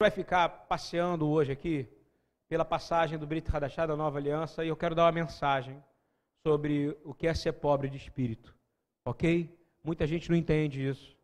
[0.00, 1.88] vai ficar passeando hoje aqui
[2.48, 5.82] pela passagem do Brito Hadachá da Nova Aliança e eu quero dar uma mensagem
[6.46, 8.54] sobre o que é ser pobre de espírito.
[9.04, 9.52] Ok?
[9.82, 11.16] Muita gente não entende isso.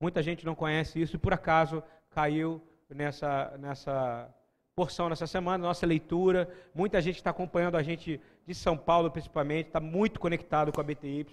[0.00, 2.60] Muita gente não conhece isso e por acaso caiu
[2.90, 4.28] nessa, nessa
[4.74, 6.52] porção nessa semana, nossa leitura.
[6.74, 10.84] Muita gente está acompanhando a gente de São Paulo, principalmente, está muito conectado com a
[10.84, 11.24] BTY,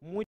[0.00, 0.28] muito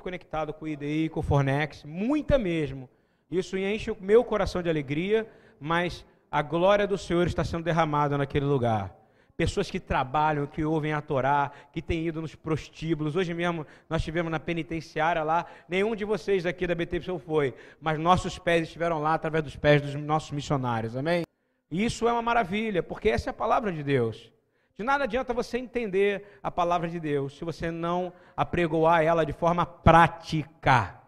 [0.00, 2.88] conectado com o IDI, com o Fornex, muita mesmo.
[3.30, 5.26] Isso enche o meu coração de alegria,
[5.62, 8.92] mas a glória do Senhor está sendo derramada naquele lugar.
[9.36, 13.16] Pessoas que trabalham, que ouvem a Torá, que têm ido nos prostíbulos.
[13.16, 15.46] Hoje mesmo nós estivemos na penitenciária lá.
[15.68, 19.80] Nenhum de vocês aqui da BTY foi, mas nossos pés estiveram lá através dos pés
[19.80, 20.96] dos nossos missionários.
[20.96, 21.22] Amém?
[21.70, 24.30] E isso é uma maravilha, porque essa é a palavra de Deus.
[24.76, 29.32] De nada adianta você entender a palavra de Deus se você não apregoar ela de
[29.32, 31.01] forma prática.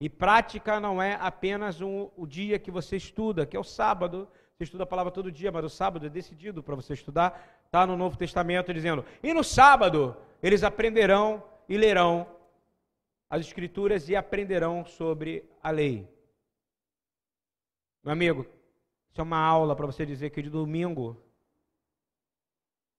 [0.00, 4.26] E prática não é apenas um, o dia que você estuda, que é o sábado.
[4.56, 7.60] Você estuda a palavra todo dia, mas o sábado é decidido para você estudar.
[7.66, 12.26] Está no Novo Testamento dizendo: e no sábado eles aprenderão e lerão
[13.28, 16.08] as Escrituras e aprenderão sobre a lei.
[18.02, 18.46] Meu amigo,
[19.10, 21.22] isso é uma aula para você dizer que de domingo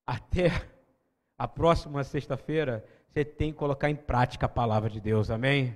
[0.06, 0.70] até
[1.36, 5.76] a próxima sexta-feira você tem que colocar em prática a palavra de Deus, amém?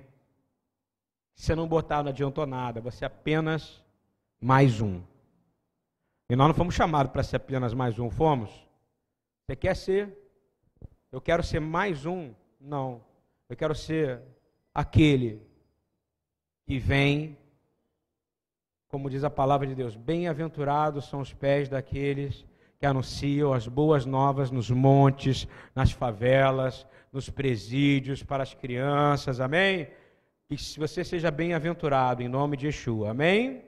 [1.35, 3.83] Você não botar, não adiantou nada, você é apenas
[4.39, 5.01] mais um.
[6.29, 8.49] E nós não fomos chamados para ser apenas mais um, fomos?
[9.45, 10.17] Você quer ser?
[11.11, 12.33] Eu quero ser mais um?
[12.59, 13.03] Não.
[13.49, 14.21] Eu quero ser
[14.73, 15.41] aquele
[16.65, 17.37] que vem,
[18.87, 22.45] como diz a palavra de Deus, bem-aventurados são os pés daqueles
[22.79, 29.87] que anunciam as boas novas nos montes, nas favelas, nos presídios, para as crianças, amém?
[30.47, 33.65] Que você seja bem-aventurado em nome de Yeshua, amém?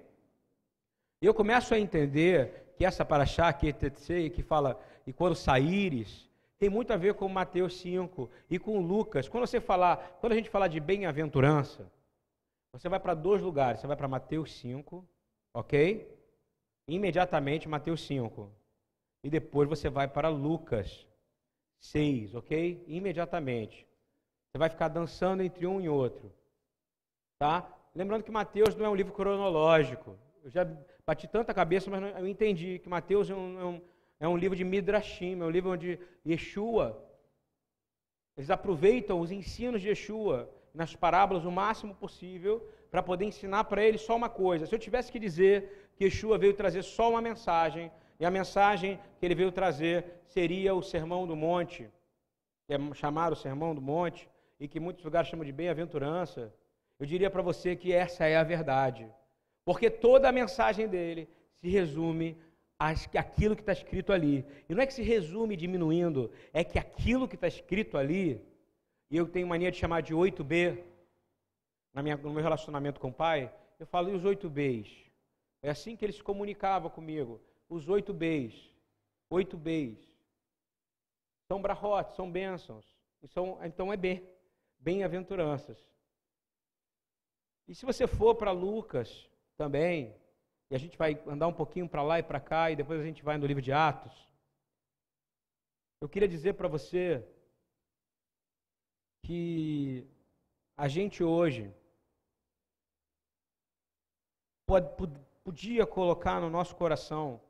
[1.20, 6.70] E eu começo a entender que essa paraxá, que que fala, e quando saíres, tem
[6.70, 9.28] muito a ver com Mateus 5 e com Lucas.
[9.28, 11.92] Quando você falar, quando a gente falar de bem-aventurança,
[12.72, 13.82] você vai para dois lugares.
[13.82, 15.04] Você vai para Mateus 5,
[15.56, 16.16] ok?
[16.88, 18.52] Imediatamente Mateus 5.
[19.24, 21.08] E depois você vai para Lucas
[21.80, 22.84] 6, ok?
[22.88, 23.88] Imediatamente.
[24.46, 26.32] Você vai ficar dançando entre um e outro.
[27.40, 27.68] Tá?
[27.94, 30.18] Lembrando que Mateus não é um livro cronológico.
[30.44, 30.68] Eu já
[31.06, 33.82] bati tanta cabeça, mas eu entendi que Mateus é um, é um,
[34.22, 37.04] é um livro de Midrashim, é um livro onde Yeshua,
[38.36, 43.84] eles aproveitam os ensinos de Yeshua nas parábolas o máximo possível para poder ensinar para
[43.84, 44.66] eles só uma coisa.
[44.66, 49.00] Se eu tivesse que dizer que Yeshua veio trazer só uma mensagem, e a mensagem
[49.20, 51.90] que ele veio trazer seria o Sermão do Monte,
[52.66, 54.28] que é chamado o Sermão do Monte,
[54.60, 56.52] e que muitos lugares chamam de bem-aventurança,
[57.00, 59.10] eu diria para você que essa é a verdade.
[59.64, 62.38] Porque toda a mensagem dele se resume
[62.80, 64.46] àquilo que está escrito ali.
[64.70, 68.42] E não é que se resume diminuindo, é que aquilo que está escrito ali,
[69.10, 70.84] e eu tenho mania de chamar de 8B,
[71.94, 75.08] na minha, no meu relacionamento com o pai, eu falo, e os 8Bs?
[75.62, 77.42] É assim que ele se comunicava comigo.
[77.70, 78.54] Os 8Bs.
[79.32, 79.98] 8Bs.
[81.48, 82.86] São brahotes, são bênçãos.
[83.28, 84.24] São, então é bem,
[84.80, 85.78] bem-aventuranças.
[87.68, 90.16] E se você for para Lucas também,
[90.70, 93.04] e a gente vai andar um pouquinho para lá e para cá, e depois a
[93.04, 94.14] gente vai no livro de Atos,
[96.02, 97.28] eu queria dizer para você
[99.26, 100.08] que
[100.78, 101.74] a gente hoje
[104.66, 104.88] pode,
[105.44, 107.42] podia colocar no nosso coração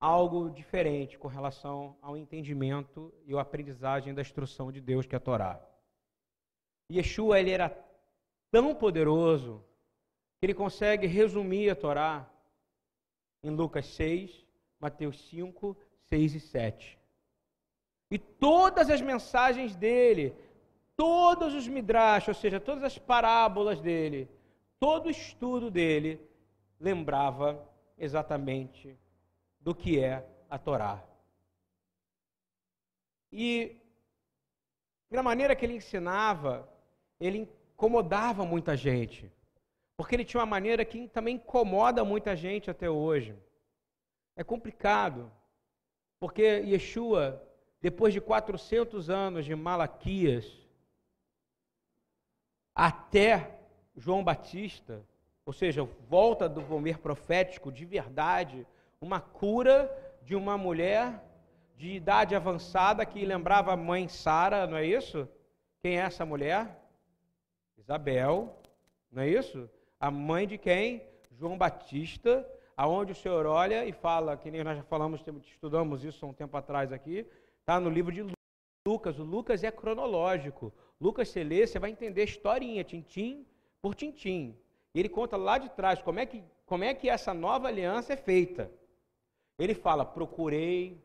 [0.00, 5.18] algo diferente com relação ao entendimento e a aprendizagem da instrução de Deus, que é
[5.18, 5.64] a Torá.
[6.90, 7.70] Yeshua, ele era
[8.52, 9.64] tão poderoso
[10.38, 12.30] que ele consegue resumir a Torá
[13.42, 14.46] em Lucas 6,
[14.78, 16.98] Mateus 5, 6 e 7.
[18.10, 20.36] E todas as mensagens dele,
[20.94, 24.28] todos os midrash, ou seja, todas as parábolas dele,
[24.78, 26.20] todo o estudo dele
[26.78, 28.98] lembrava exatamente
[29.60, 31.02] do que é a Torá.
[33.32, 33.80] E
[35.10, 36.68] da maneira que ele ensinava,
[37.18, 39.30] ele incomodava muita gente.
[39.96, 43.36] Porque ele tinha uma maneira que também incomoda muita gente até hoje.
[44.36, 45.30] É complicado.
[46.18, 47.42] Porque Yeshua,
[47.80, 50.46] depois de 400 anos de Malaquias,
[52.74, 53.58] até
[53.96, 55.04] João Batista,
[55.44, 58.66] ou seja, volta do mover profético de verdade,
[59.00, 59.90] uma cura
[60.22, 61.20] de uma mulher
[61.76, 65.28] de idade avançada que lembrava a mãe Sara, não é isso?
[65.82, 66.81] Quem é essa mulher?
[67.82, 68.56] Isabel,
[69.10, 69.68] não é isso?
[69.98, 71.02] A mãe de quem?
[71.32, 76.24] João Batista, aonde o Senhor olha e fala, que nem nós já falamos, estudamos isso
[76.24, 77.26] há um tempo atrás aqui,
[77.60, 78.24] está no livro de
[78.86, 79.18] Lucas.
[79.18, 80.72] O Lucas é cronológico.
[81.00, 83.44] Lucas, você lê, você vai entender a historinha, tintim
[83.80, 84.56] por tintim.
[84.94, 88.16] Ele conta lá de trás como é que, como é que essa nova aliança é
[88.16, 88.70] feita.
[89.58, 91.02] Ele fala: procurei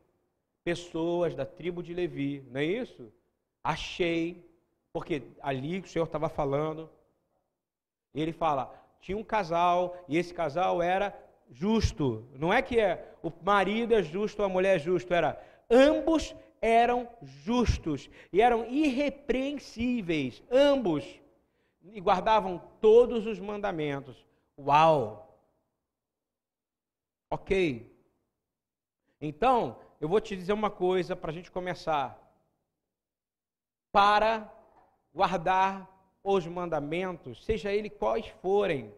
[0.62, 3.12] pessoas da tribo de Levi, não é isso?
[3.64, 4.47] Achei,
[4.98, 6.90] porque ali o Senhor estava falando.
[8.12, 11.16] Ele fala: tinha um casal e esse casal era
[11.48, 12.28] justo.
[12.32, 15.40] Não é que é o marido é justo a mulher é justo, era
[15.70, 21.04] ambos eram justos e eram irrepreensíveis, ambos,
[21.80, 24.26] e guardavam todos os mandamentos.
[24.58, 25.32] Uau!
[27.30, 27.88] Ok.
[29.20, 32.18] Então, eu vou te dizer uma coisa para a gente começar.
[33.92, 34.57] Para
[35.18, 35.72] guardar
[36.22, 38.94] os mandamentos, seja ele quais forem,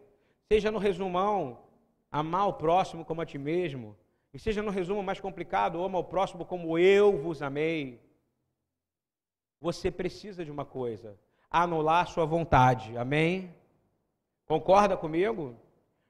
[0.51, 1.63] seja no resumão,
[2.11, 3.97] amar o próximo como a ti mesmo,
[4.31, 7.99] e seja no resumo mais complicado, ama o próximo como eu vos amei.
[9.59, 11.19] Você precisa de uma coisa:
[11.49, 12.95] anular sua vontade.
[12.97, 13.55] Amém?
[14.45, 15.55] Concorda comigo?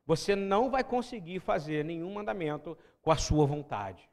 [0.05, 4.09] Você não vai conseguir fazer nenhum mandamento com a sua vontade.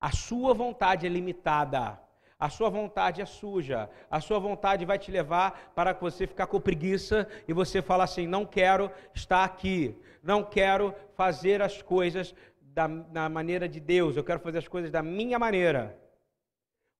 [0.00, 2.09] A sua vontade é limitada.
[2.40, 3.90] A sua vontade é suja.
[4.10, 8.26] A sua vontade vai te levar para você ficar com preguiça e você falar assim:
[8.26, 14.24] não quero estar aqui, não quero fazer as coisas da, da maneira de Deus, eu
[14.24, 15.98] quero fazer as coisas da minha maneira.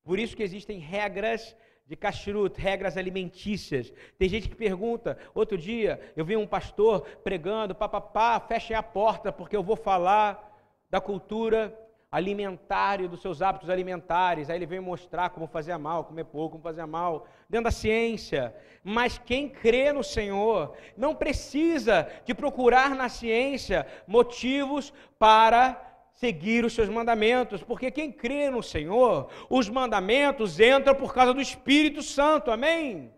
[0.05, 3.93] Por isso que existem regras de kashrut, regras alimentícias.
[4.19, 9.33] Tem gente que pergunta, outro dia eu vi um pastor pregando, papapá, feche a porta
[9.33, 10.49] porque eu vou falar
[10.91, 11.75] da cultura
[12.11, 14.51] alimentar e dos seus hábitos alimentares.
[14.51, 18.55] Aí ele vem mostrar como fazer mal, comer pouco, como fazer mal, dentro da ciência.
[18.83, 26.75] Mas quem crê no Senhor não precisa de procurar na ciência motivos para seguir os
[26.75, 32.51] seus mandamentos, porque quem crê no Senhor, os mandamentos entram por causa do Espírito Santo.
[32.51, 33.11] Amém?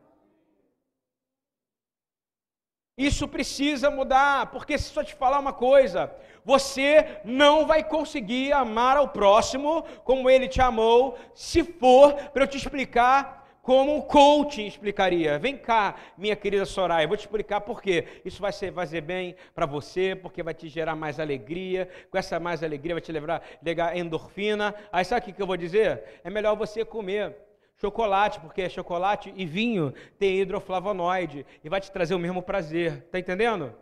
[2.96, 8.96] Isso precisa mudar, porque se só te falar uma coisa, você não vai conseguir amar
[8.96, 14.66] ao próximo como ele te amou, se for para eu te explicar como o coaching
[14.66, 15.38] explicaria.
[15.38, 18.06] Vem cá, minha querida Soraya, vou te explicar por quê.
[18.24, 21.88] Isso vai ser fazer bem para você, porque vai te gerar mais alegria.
[22.10, 24.74] Com essa mais alegria vai te levar, levar endorfina.
[24.92, 26.20] Aí sabe o que eu vou dizer?
[26.24, 27.36] É melhor você comer
[27.82, 33.02] chocolate, porque chocolate e vinho tem hidroflavonoide e vai te trazer o mesmo prazer.
[33.10, 33.74] Tá entendendo?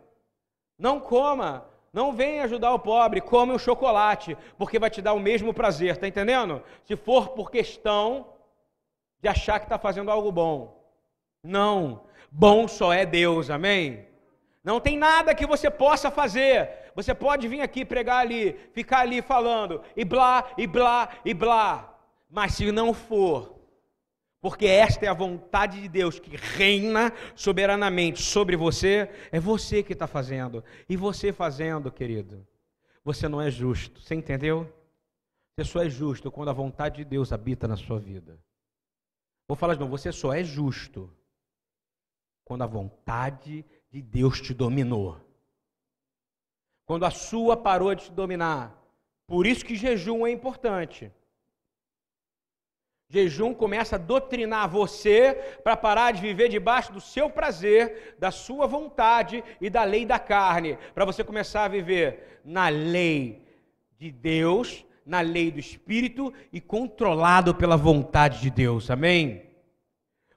[0.77, 5.19] Não coma não vem ajudar o pobre, come o chocolate, porque vai te dar o
[5.19, 6.63] mesmo prazer, tá entendendo?
[6.85, 8.27] Se for por questão
[9.21, 10.81] de achar que está fazendo algo bom.
[11.43, 14.07] Não, bom só é Deus, amém?
[14.63, 16.69] Não tem nada que você possa fazer.
[16.95, 21.93] Você pode vir aqui pregar ali, ficar ali falando, e blá, e blá, e blá.
[22.29, 23.60] Mas se não for
[24.41, 29.93] porque esta é a vontade de Deus que reina soberanamente sobre você, é você que
[29.93, 30.63] está fazendo.
[30.89, 32.45] E você fazendo, querido,
[33.03, 34.01] você não é justo.
[34.01, 34.67] Você entendeu?
[35.55, 38.39] Você só é justo quando a vontade de Deus habita na sua vida.
[39.47, 41.13] Vou falar de novo, você só é justo
[42.43, 45.19] quando a vontade de Deus te dominou.
[46.83, 48.75] Quando a sua parou de te dominar.
[49.27, 51.11] Por isso que jejum é importante.
[53.11, 55.33] Jejum começa a doutrinar você
[55.65, 60.17] para parar de viver debaixo do seu prazer, da sua vontade e da lei da
[60.17, 63.43] carne, para você começar a viver na lei
[63.97, 68.89] de Deus, na lei do Espírito e controlado pela vontade de Deus.
[68.89, 69.43] Amém?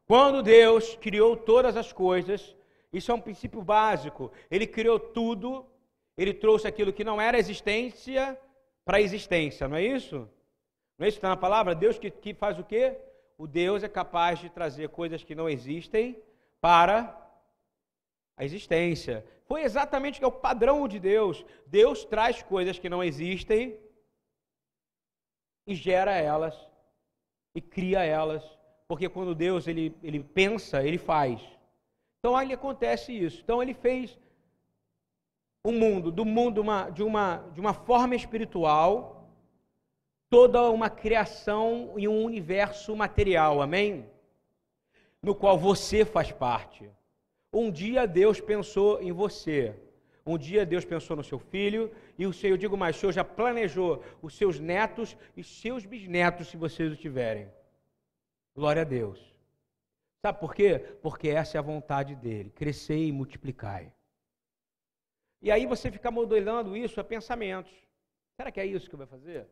[0.04, 2.57] Quando Deus criou todas as coisas,
[2.93, 4.33] isso é um princípio básico.
[4.50, 5.64] Ele criou tudo,
[6.19, 8.37] ele trouxe aquilo que não era existência
[8.85, 10.28] para a existência, não é isso?
[10.99, 11.75] Não é isso que está na palavra?
[11.75, 12.99] Deus que, que faz o quê?
[13.37, 16.23] O Deus é capaz de trazer coisas que não existem
[16.61, 17.21] para
[18.37, 19.27] a existência.
[19.47, 21.45] Foi exatamente que é o padrão de Deus.
[21.67, 23.79] Deus traz coisas que não existem
[25.67, 26.55] e gera elas
[27.55, 28.43] e cria elas,
[28.89, 31.41] porque quando Deus ele, ele pensa, ele faz.
[32.19, 33.41] Então aí acontece isso.
[33.43, 34.19] Então ele fez
[35.63, 39.13] o mundo, do mundo uma, de, uma, de uma forma espiritual,
[40.35, 44.05] toda uma criação e um universo material, amém?
[45.23, 46.91] No qual você faz parte.
[47.53, 49.76] Um dia Deus pensou em você.
[50.26, 51.88] Um dia Deus pensou no seu filho,
[52.19, 55.87] e o Senhor, eu digo mais, o Senhor já planejou os seus netos e seus
[55.87, 57.49] bisnetos, se vocês o tiverem.
[58.57, 59.21] Glória a Deus.
[60.21, 60.81] Sabe por quê?
[61.00, 63.93] Porque essa é a vontade dele: crescer e multiplicai.
[65.41, 67.73] E aí você fica modelando isso a pensamentos.
[68.37, 69.47] Será que é isso que vai fazer?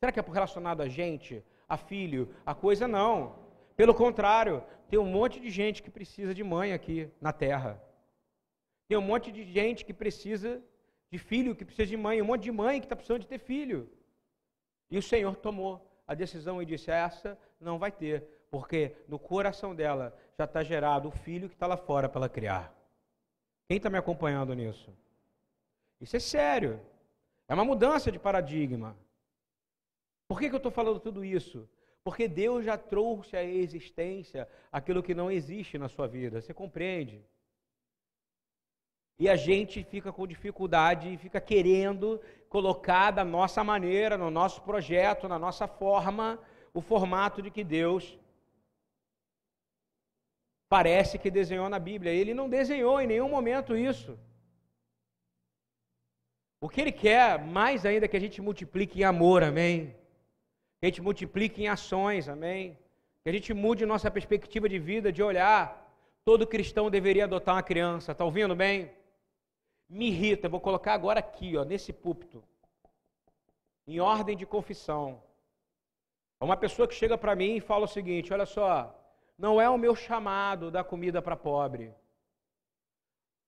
[0.00, 2.86] Será que é relacionado a gente, a filho, a coisa?
[2.86, 3.36] Não.
[3.76, 7.82] Pelo contrário, tem um monte de gente que precisa de mãe aqui na terra.
[8.88, 10.62] Tem um monte de gente que precisa
[11.10, 12.22] de filho, que precisa de mãe.
[12.22, 13.90] Um monte de mãe que está precisando de ter filho.
[14.90, 19.74] E o Senhor tomou a decisão e disse: essa não vai ter, porque no coração
[19.74, 22.72] dela já está gerado o filho que está lá fora para ela criar.
[23.66, 24.90] Quem está me acompanhando nisso?
[26.00, 26.80] Isso é sério.
[27.46, 28.96] É uma mudança de paradigma.
[30.28, 31.68] Por que, que eu estou falando tudo isso?
[32.04, 36.40] Porque Deus já trouxe à existência aquilo que não existe na sua vida.
[36.40, 37.24] Você compreende?
[39.18, 44.62] E a gente fica com dificuldade e fica querendo colocar da nossa maneira, no nosso
[44.62, 46.38] projeto, na nossa forma,
[46.72, 48.18] o formato de que Deus
[50.68, 52.12] parece que desenhou na Bíblia.
[52.12, 54.16] Ele não desenhou em nenhum momento isso.
[56.60, 59.96] O que ele quer, mais ainda, que a gente multiplique em amor, amém?
[60.78, 62.78] Que a gente multiplique em ações, amém?
[63.22, 65.62] Que a gente mude nossa perspectiva de vida, de olhar.
[66.24, 68.90] Todo cristão deveria adotar uma criança, está ouvindo bem?
[69.88, 72.44] Me irrita, vou colocar agora aqui, ó, nesse púlpito,
[73.86, 75.22] em ordem de confissão.
[76.40, 78.94] Uma pessoa que chega para mim e fala o seguinte: olha só,
[79.36, 81.92] não é o meu chamado dar comida para pobre.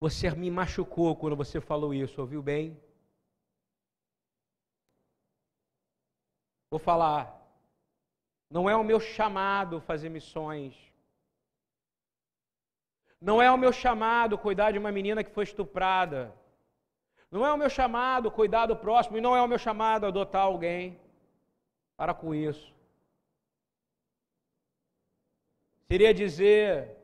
[0.01, 2.81] Você me machucou quando você falou isso, ouviu bem?
[6.71, 7.23] Vou falar.
[8.49, 10.75] Não é o meu chamado fazer missões.
[13.21, 16.35] Não é o meu chamado cuidar de uma menina que foi estuprada.
[17.31, 19.19] Não é o meu chamado cuidar do próximo.
[19.19, 20.99] E não é o meu chamado adotar alguém.
[21.97, 22.73] Para com isso.
[25.89, 26.97] Seria dizer,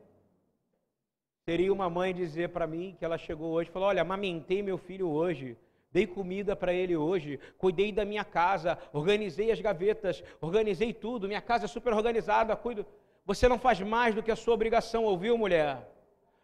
[1.43, 4.77] seria uma mãe dizer para mim que ela chegou hoje e falou: Olha, amamentei meu
[4.77, 5.57] filho hoje
[5.91, 11.41] dei comida para ele hoje, cuidei da minha casa, organizei as gavetas, organizei tudo, minha
[11.41, 12.85] casa é super organizada, cuido.
[13.25, 15.89] Você não faz mais do que a sua obrigação, ouviu, mulher?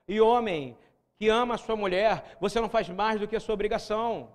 [0.08, 0.78] E homem
[1.18, 4.30] que ama a sua mulher, você não faz mais do que a sua obrigação.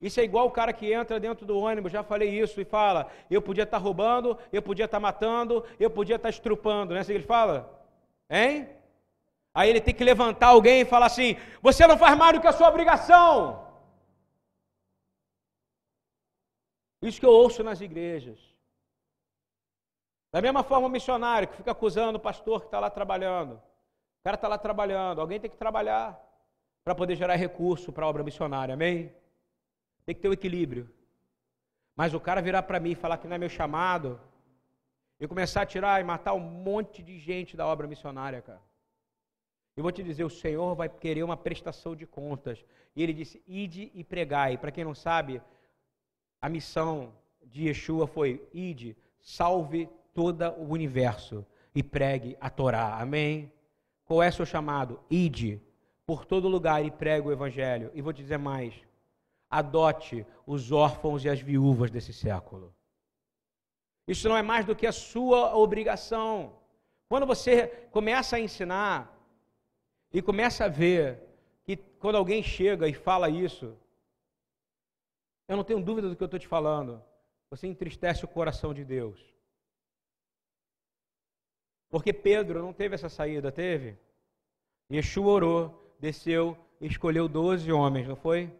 [0.00, 3.08] Isso é igual o cara que entra dentro do ônibus, já falei isso, e fala:
[3.30, 6.90] eu podia estar tá roubando, eu podia estar tá matando, eu podia estar tá estrupando,
[6.90, 7.86] não é assim que ele fala?
[8.28, 8.68] Hein?
[9.54, 12.48] Aí ele tem que levantar alguém e falar assim: você não faz mais do que
[12.48, 13.71] a sua obrigação.
[17.02, 18.38] Isso que eu ouço nas igrejas.
[20.30, 23.54] Da mesma forma, o missionário que fica acusando o pastor que está lá trabalhando.
[23.54, 26.18] O cara está lá trabalhando, alguém tem que trabalhar
[26.84, 29.12] para poder gerar recurso para a obra missionária, amém?
[30.06, 30.88] Tem que ter o um equilíbrio.
[31.94, 34.18] Mas o cara virar para mim e falar que não é meu chamado,
[35.20, 38.60] e começar a tirar e matar um monte de gente da obra missionária, cara.
[39.76, 42.64] Eu vou te dizer, o Senhor vai querer uma prestação de contas.
[42.94, 44.58] E ele disse: ide e pregai.
[44.58, 45.40] Para quem não sabe,
[46.42, 52.98] a missão de Yeshua foi: ide, salve todo o universo e pregue a Torá.
[53.00, 53.52] Amém?
[54.04, 55.00] Qual é o seu chamado?
[55.08, 55.62] Ide
[56.04, 57.92] por todo lugar e pregue o evangelho.
[57.94, 58.74] E vou te dizer mais:
[59.48, 62.74] adote os órfãos e as viúvas desse século.
[64.06, 66.54] Isso não é mais do que a sua obrigação.
[67.08, 69.16] Quando você começa a ensinar
[70.12, 71.20] e começa a ver
[71.62, 73.76] que quando alguém chega e fala isso,
[75.52, 77.02] eu não tenho dúvida do que eu estou te falando.
[77.50, 79.20] Você entristece o coração de Deus.
[81.90, 83.98] Porque Pedro não teve essa saída, teve?
[84.90, 88.50] Yeshua orou, desceu e escolheu doze homens, não foi?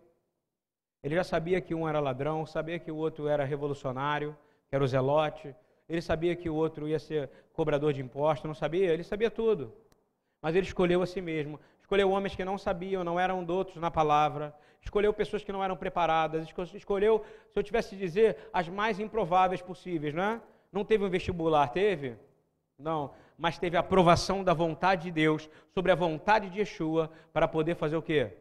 [1.03, 4.37] Ele já sabia que um era ladrão, sabia que o outro era revolucionário,
[4.69, 5.55] que era o zelote.
[5.89, 8.93] Ele sabia que o outro ia ser cobrador de impostos, não sabia?
[8.93, 9.73] Ele sabia tudo.
[10.43, 11.59] Mas ele escolheu a si mesmo.
[11.83, 15.77] Escolheu homens que não sabiam, não eram doutos na palavra, escolheu pessoas que não eram
[15.77, 20.41] preparadas, escolheu, se eu tivesse de dizer, as mais improváveis possíveis, não é?
[20.73, 22.17] Não teve um vestibular, teve?
[22.79, 27.47] Não, mas teve a aprovação da vontade de Deus sobre a vontade de Yeshua para
[27.47, 28.37] poder fazer o quê?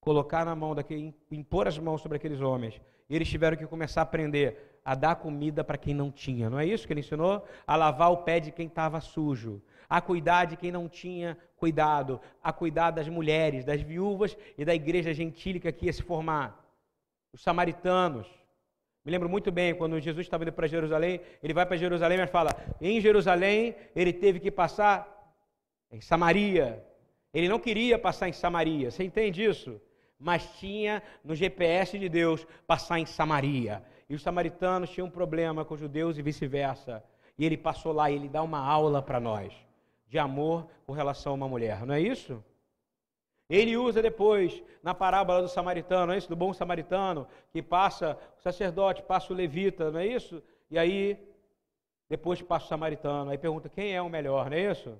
[0.00, 2.80] Colocar na mão daquele, impor as mãos sobre aqueles homens.
[3.08, 6.50] E eles tiveram que começar a aprender a dar comida para quem não tinha.
[6.50, 7.46] Não é isso que ele ensinou?
[7.66, 12.20] A lavar o pé de quem estava sujo, a cuidar de quem não tinha cuidado,
[12.42, 16.58] a cuidar das mulheres, das viúvas e da igreja gentílica que ia se formar.
[17.32, 18.26] Os samaritanos.
[19.04, 22.30] Me lembro muito bem quando Jesus estava indo para Jerusalém, ele vai para Jerusalém, mas
[22.30, 25.08] fala: em Jerusalém ele teve que passar
[25.90, 26.84] em Samaria.
[27.32, 29.80] Ele não queria passar em Samaria, você entende isso?
[30.18, 33.82] Mas tinha no GPS de Deus passar em Samaria.
[34.12, 37.02] E os samaritanos tinham um problema com os judeus e vice-versa.
[37.38, 39.54] E ele passou lá e ele dá uma aula para nós
[40.06, 42.44] de amor com relação a uma mulher, não é isso?
[43.48, 46.28] Ele usa depois, na parábola do samaritano, não é isso?
[46.28, 50.42] Do bom samaritano, que passa o sacerdote, passa o levita, não é isso?
[50.70, 51.18] E aí,
[52.06, 53.30] depois passa o samaritano.
[53.30, 54.94] Aí pergunta quem é o melhor, não é isso?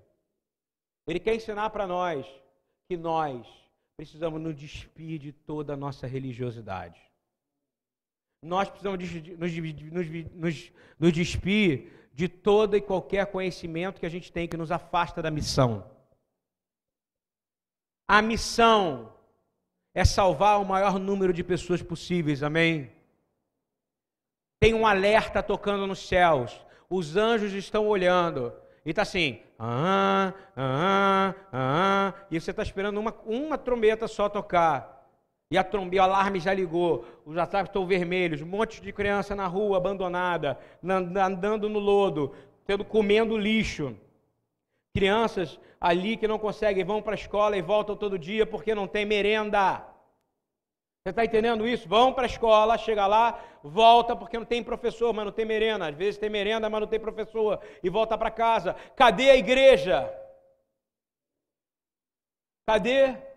[1.07, 2.27] Ele quer ensinar para nós
[2.89, 3.47] que nós
[3.95, 7.12] precisamos nos despir de toda a nossa religiosidade.
[8.43, 14.33] Nós precisamos nos, nos, nos, nos despir de todo e qualquer conhecimento que a gente
[14.33, 15.89] tem que nos afasta da missão.
[18.09, 19.15] A missão
[19.95, 22.91] é salvar o maior número de pessoas possíveis, amém?
[24.61, 28.53] Tem um alerta tocando nos céus, os anjos estão olhando,
[28.85, 35.02] e está assim, ah, ah, ah, e você está esperando uma, uma trombeta só tocar.
[35.53, 39.37] E a trombeta, o alarme já ligou, os ataques estão vermelhos, um monte de criança
[39.37, 43.95] na rua abandonada, andando no lodo, tendo comendo lixo.
[44.97, 48.87] Crianças ali que não conseguem, vão para a escola e voltam todo dia porque não
[48.87, 49.87] tem merenda.
[51.03, 51.87] Você está entendendo isso?
[51.87, 55.87] Vão para a escola, chega lá, volta porque não tem professor, mas não tem merenda.
[55.87, 57.61] Às vezes tem merenda, mas não tem professor.
[57.83, 58.75] E volta para casa.
[58.97, 60.11] Cadê a igreja?
[62.67, 63.32] Cadê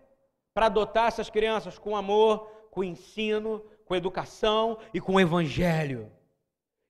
[0.56, 6.10] para adotar essas crianças com amor, com ensino, com educação e com evangelho.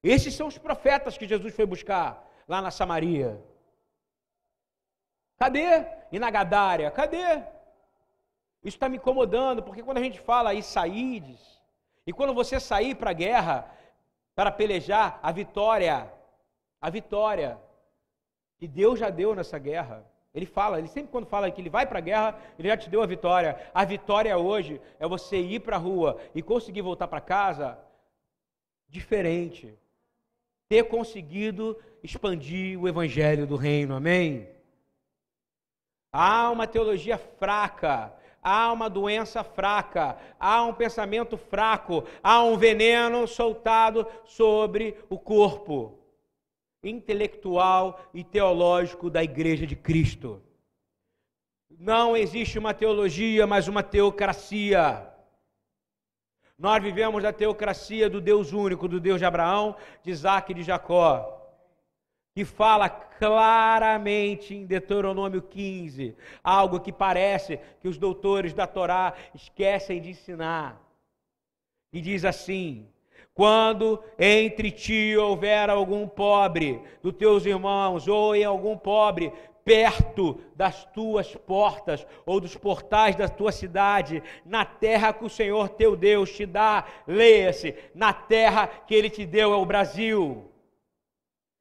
[0.05, 3.45] Esses são os profetas que Jesus foi buscar lá na Samaria.
[5.37, 5.85] Cadê?
[6.13, 6.89] E na Gadária?
[6.93, 7.43] Cadê?
[8.63, 11.61] Isso está me incomodando, porque quando a gente fala aí saídes,
[12.07, 13.69] e quando você sair para a guerra,
[14.37, 16.09] para pelejar, a vitória,
[16.81, 17.61] a vitória
[18.59, 21.87] que Deus já deu nessa guerra, ele fala, ele sempre quando fala que ele vai
[21.87, 23.59] para a guerra, ele já te deu a vitória.
[23.73, 27.79] A vitória hoje é você ir para a rua e conseguir voltar para casa
[28.87, 29.75] diferente.
[30.69, 33.97] Ter conseguido expandir o evangelho do reino.
[33.97, 34.47] Amém?
[36.13, 38.13] Há uma teologia fraca,
[38.43, 45.99] há uma doença fraca, há um pensamento fraco, há um veneno soltado sobre o corpo
[46.89, 50.43] intelectual e teológico da Igreja de Cristo.
[51.79, 55.13] Não existe uma teologia, mas uma teocracia.
[56.59, 60.63] Nós vivemos a teocracia do Deus único, do Deus de Abraão, de Isaac e de
[60.63, 61.55] Jacó,
[62.35, 70.01] que fala claramente em Deuteronômio 15, algo que parece que os doutores da Torá esquecem
[70.01, 70.81] de ensinar.
[71.93, 72.89] E diz assim:
[73.35, 79.33] quando entre ti houver algum pobre dos teus irmãos, ou em algum pobre
[79.67, 85.69] perto das tuas portas ou dos portais da tua cidade, na terra que o Senhor
[85.71, 90.49] teu Deus te dá, leia-se, na terra que ele te deu é o Brasil.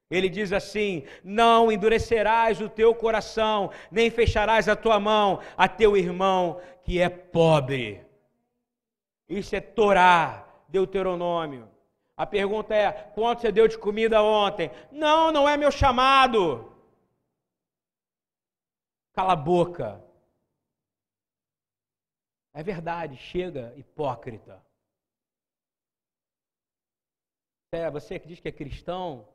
[0.10, 5.98] Ele diz assim: Não endurecerás o teu coração, nem fecharás a tua mão a teu
[5.98, 8.06] irmão que é pobre.
[9.28, 10.45] Isso é Torá.
[10.68, 11.70] Deuteronômio.
[12.18, 14.72] A pergunta é: quanto você deu de comida ontem?
[14.92, 16.72] Não, não é meu chamado.
[19.14, 20.04] Cala a boca.
[22.54, 24.66] É verdade, chega, hipócrita.
[27.72, 29.28] É, você que diz que é cristão,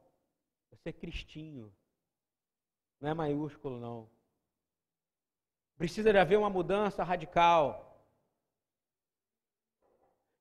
[0.71, 1.75] você é cristinho.
[2.99, 4.09] Não é maiúsculo, não.
[5.77, 7.90] Precisa de haver uma mudança radical.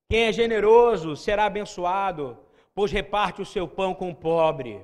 [0.10, 2.36] Quem é generoso será abençoado,
[2.74, 4.84] pois reparte o seu pão com o pobre.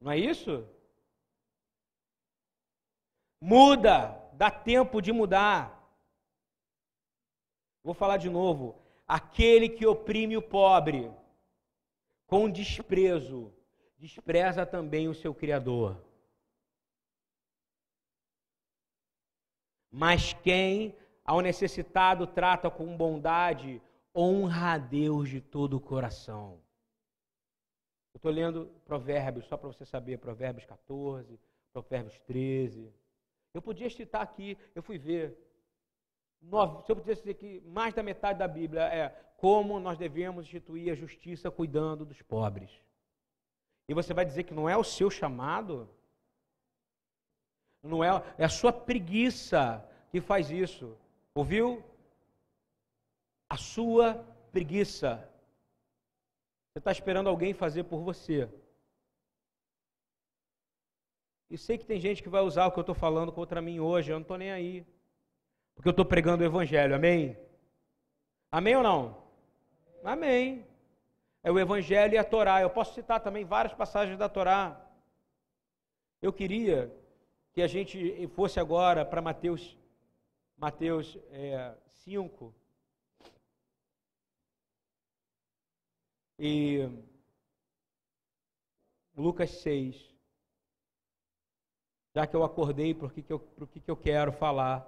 [0.00, 0.68] Não é isso?
[3.40, 5.80] Muda, dá tempo de mudar.
[7.84, 8.82] Vou falar de novo.
[9.06, 11.08] Aquele que oprime o pobre
[12.26, 13.54] com desprezo,
[13.98, 16.02] despreza também o seu Criador.
[19.90, 23.80] Mas quem ao necessitado trata com bondade,
[24.14, 26.60] honra a Deus de todo o coração.
[28.14, 31.38] Eu estou lendo Provérbios, só para você saber, Provérbios 14,
[31.72, 32.92] Provérbios 13.
[33.54, 35.38] Eu podia citar aqui, eu fui ver.
[36.40, 40.44] Nove, se eu pudesse dizer que mais da metade da Bíblia é como nós devemos
[40.44, 42.70] instituir a justiça cuidando dos pobres.
[43.88, 45.88] E você vai dizer que não é o seu chamado?
[47.82, 48.08] Não é,
[48.38, 50.96] é a sua preguiça que faz isso.
[51.34, 51.82] Ouviu?
[53.48, 54.14] A sua
[54.50, 55.28] preguiça.
[56.68, 58.48] Você está esperando alguém fazer por você.
[61.50, 63.78] E sei que tem gente que vai usar o que eu estou falando contra mim
[63.78, 64.86] hoje, eu não estou nem aí.
[65.74, 67.36] Porque eu estou pregando o Evangelho, amém?
[68.50, 69.22] Amém ou não?
[70.02, 70.66] Amém.
[71.42, 72.62] É o Evangelho e a Torá.
[72.62, 74.80] Eu posso citar também várias passagens da Torá.
[76.22, 76.90] Eu queria
[77.52, 79.76] que a gente fosse agora para Mateus
[80.62, 82.54] Mateus é, 5.
[86.38, 86.88] E
[89.16, 90.14] Lucas 6.
[92.14, 94.86] Já que eu acordei, por que, que, eu, por que, que eu quero falar?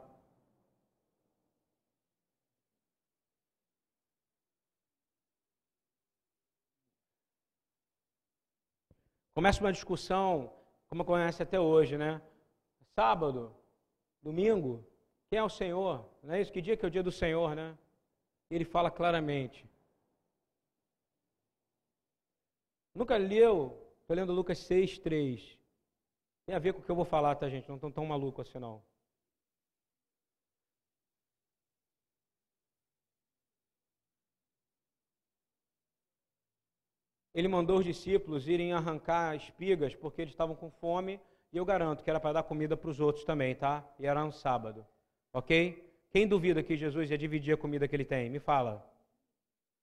[9.35, 10.57] Começa uma discussão,
[10.87, 12.23] como conhece até hoje, né?
[12.95, 13.53] Sábado,
[14.23, 14.94] domingo,
[15.35, 16.09] quem é o Senhor?
[16.23, 16.53] Não é isso?
[16.53, 17.77] Que dia que é o dia do Senhor, né?
[18.49, 19.69] Ele fala claramente.
[22.95, 23.77] Nunca leu?
[24.01, 25.59] Estou lendo Lucas 6, 3.
[26.47, 27.69] Tem a ver com o que eu vou falar, tá, gente?
[27.69, 28.81] Não estão tão maluco assim, não.
[37.35, 41.21] Ele mandou os discípulos irem arrancar espigas porque eles estavam com fome
[41.53, 43.85] e eu garanto que era para dar comida para os outros também, tá?
[43.99, 44.87] E era um sábado,
[45.35, 45.85] ok?
[46.13, 48.31] Quem duvida que Jesus ia dividir a comida que ele tem?
[48.31, 48.89] Me fala.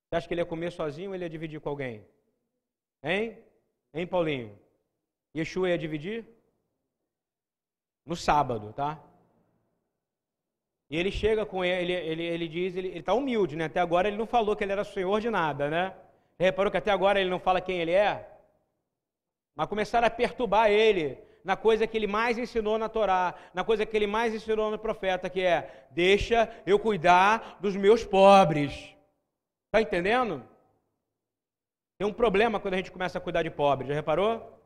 [0.08, 2.04] Você acha que ele ia comer sozinho ou ele ia dividir com alguém?
[3.02, 3.38] Hein?
[3.94, 4.58] Hein, Paulinho?
[5.36, 6.24] Yeshua ia dividir?
[8.04, 8.98] No sábado, tá?
[10.88, 13.66] E ele chega com ele, ele, ele diz, ele está humilde, né?
[13.66, 15.94] Até agora ele não falou que ele era senhor de nada, né?
[16.38, 18.28] Reparou que até agora ele não fala quem ele é?
[19.54, 23.84] Mas começaram a perturbar ele na coisa que ele mais ensinou na Torá, na coisa
[23.84, 28.72] que ele mais ensinou no profeta, que é: deixa eu cuidar dos meus pobres.
[29.66, 30.42] Está entendendo?
[31.98, 34.58] Tem um problema quando a gente começa a cuidar de pobres, já reparou?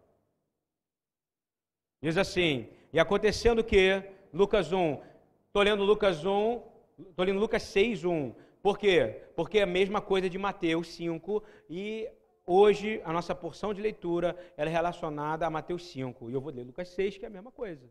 [2.02, 5.00] Diz assim: e acontecendo que, Lucas 1,
[5.48, 6.62] estou lendo Lucas 1,
[7.10, 8.34] estou lendo Lucas 6, 1.
[8.62, 9.22] Por quê?
[9.36, 12.08] Porque é a mesma coisa de Mateus 5 e
[12.46, 16.30] hoje a nossa porção de leitura é relacionada a Mateus 5.
[16.30, 17.86] E eu vou ler Lucas 6, que é a mesma coisa.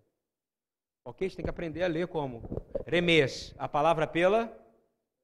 [1.06, 1.30] Ok?
[1.30, 2.41] Você tem que aprender a ler como?
[2.88, 4.52] Remes, a palavra pela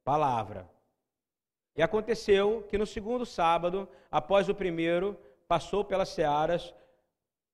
[0.03, 0.69] palavra.
[1.75, 5.17] E aconteceu que no segundo sábado, após o primeiro,
[5.47, 6.73] passou pelas searas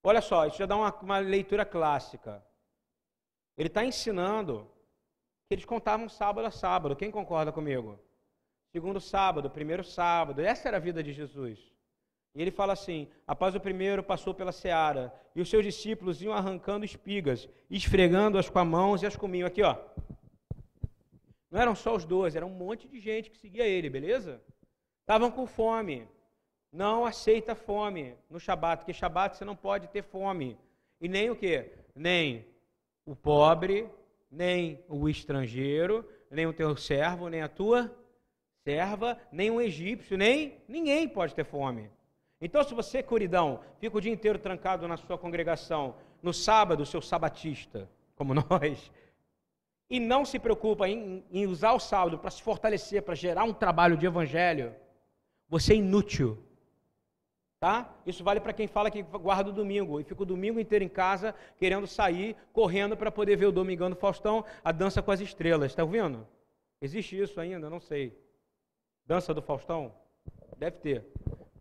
[0.08, 2.42] Olha só, isso já dá uma, uma leitura clássica.
[3.58, 4.66] Ele está ensinando
[5.46, 6.96] que eles contavam sábado a sábado.
[6.96, 8.00] Quem concorda comigo?
[8.78, 10.40] Segundo sábado, primeiro sábado.
[10.40, 11.58] Essa era a vida de Jesus.
[12.36, 16.32] E ele fala assim: após o primeiro, passou pela seara, e os seus discípulos iam
[16.32, 19.48] arrancando espigas, esfregando-as com as mãos e as comiam.
[19.48, 19.76] Aqui, ó.
[21.50, 24.40] Não eram só os doze, era um monte de gente que seguia ele, beleza?
[25.02, 26.08] Estavam com fome
[26.72, 30.56] não aceita fome no Shabat, porque Shabat você não pode ter fome.
[31.02, 31.72] E nem o que?
[31.96, 32.46] Nem
[33.04, 33.90] o pobre,
[34.30, 37.92] nem o estrangeiro, nem o teu servo, nem a tua
[38.68, 41.90] serva, nem um egípcio, nem ninguém pode ter fome.
[42.42, 47.02] Então, se você, curidão, fica o dia inteiro trancado na sua congregação, no sábado, seu
[47.02, 48.92] sabatista, como nós,
[49.90, 53.54] e não se preocupa em, em usar o sábado para se fortalecer, para gerar um
[53.54, 54.76] trabalho de evangelho,
[55.48, 56.38] você é inútil.
[57.62, 57.90] Tá?
[58.06, 60.90] Isso vale para quem fala que guarda o domingo e fica o domingo inteiro em
[60.90, 65.22] casa querendo sair, correndo para poder ver o Domingão do Faustão, a dança com as
[65.22, 65.72] estrelas.
[65.72, 66.28] Está ouvindo?
[66.82, 67.70] Existe isso ainda?
[67.70, 68.27] Não sei.
[69.08, 69.96] Dança do Faustão?
[70.58, 71.06] Deve ter.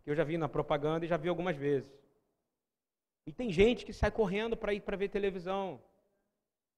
[0.05, 1.89] Eu já vi na propaganda e já vi algumas vezes.
[3.25, 5.81] E tem gente que sai correndo para ir para ver televisão.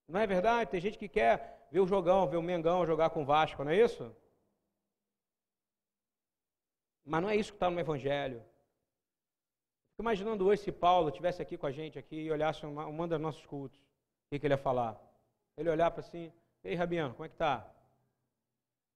[0.07, 0.69] Não é verdade?
[0.69, 3.71] Tem gente que quer ver o jogão, ver o Mengão jogar com o Vasco, não
[3.71, 4.15] é isso?
[7.03, 8.39] Mas não é isso que está no Evangelho.
[9.91, 13.07] Fico imaginando hoje se Paulo estivesse aqui com a gente aqui e olhasse uma, uma
[13.07, 13.79] dos nossos cultos.
[13.79, 14.99] O que, que ele ia falar?
[15.57, 16.31] Ele olhar para assim,
[16.63, 17.67] ei Rabiano, como é que tá?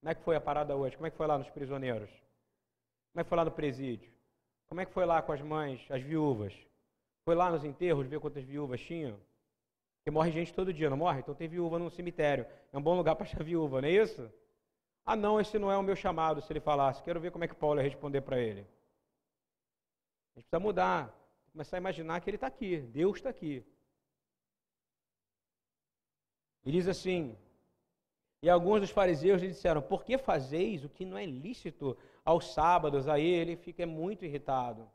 [0.03, 0.97] Como é que foi a parada hoje?
[0.97, 2.09] Como é que foi lá nos prisioneiros?
[2.09, 4.11] Como é que foi lá no presídio?
[4.67, 6.53] Como é que foi lá com as mães, as viúvas?
[7.23, 9.17] Foi lá nos enterros ver quantas viúvas tinham?
[9.95, 11.21] Porque morre gente todo dia, não morre?
[11.21, 12.45] Então tem viúva no cemitério.
[12.73, 14.29] É um bom lugar para achar viúva, não é isso?
[15.05, 17.01] Ah, não, esse não é o meu chamado, se ele falasse.
[17.01, 18.59] Quero ver como é que Paulo ia responder para ele.
[18.59, 21.17] A gente precisa mudar,
[21.53, 23.65] começar a imaginar que ele está aqui, Deus está aqui.
[26.65, 27.37] E diz assim:
[28.43, 32.53] E alguns dos fariseus lhe disseram: Por que fazeis o que não é lícito aos
[32.53, 33.07] sábados?
[33.07, 34.85] Aí ele fica muito irritado.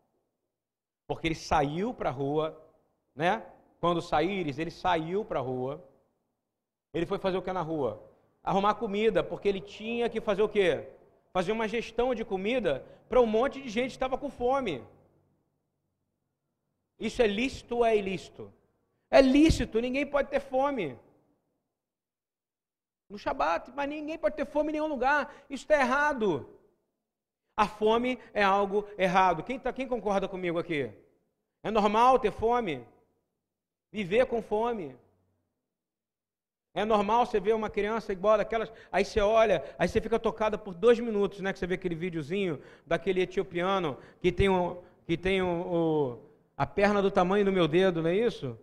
[1.07, 2.63] Porque ele saiu para a rua,
[3.15, 3.43] né?
[3.81, 5.83] Quando saíres, ele saiu para a rua.
[6.93, 8.05] Ele foi fazer o que na rua?
[8.45, 10.87] Arrumar comida, porque ele tinha que fazer o quê?
[11.33, 14.85] Fazer uma gestão de comida para um monte de gente que estava com fome.
[17.01, 18.53] Isso é lícito ou é ilícito?
[19.11, 20.99] É lícito, ninguém pode ter fome.
[23.09, 25.33] No Shabat, mas ninguém pode ter fome em nenhum lugar.
[25.49, 26.49] Isso está errado.
[27.57, 29.43] A fome é algo errado.
[29.43, 30.93] Quem, tá, quem concorda comigo aqui?
[31.63, 32.87] É normal ter fome?
[33.91, 34.95] Viver com fome?
[36.75, 40.57] É normal você ver uma criança igual daquelas, aí você olha, aí você fica tocada
[40.57, 41.53] por dois minutos, né?
[41.53, 46.19] Que você vê aquele videozinho daquele etiopiano que tem, um, que tem um, um,
[46.57, 48.57] a perna do tamanho do meu dedo, não é isso?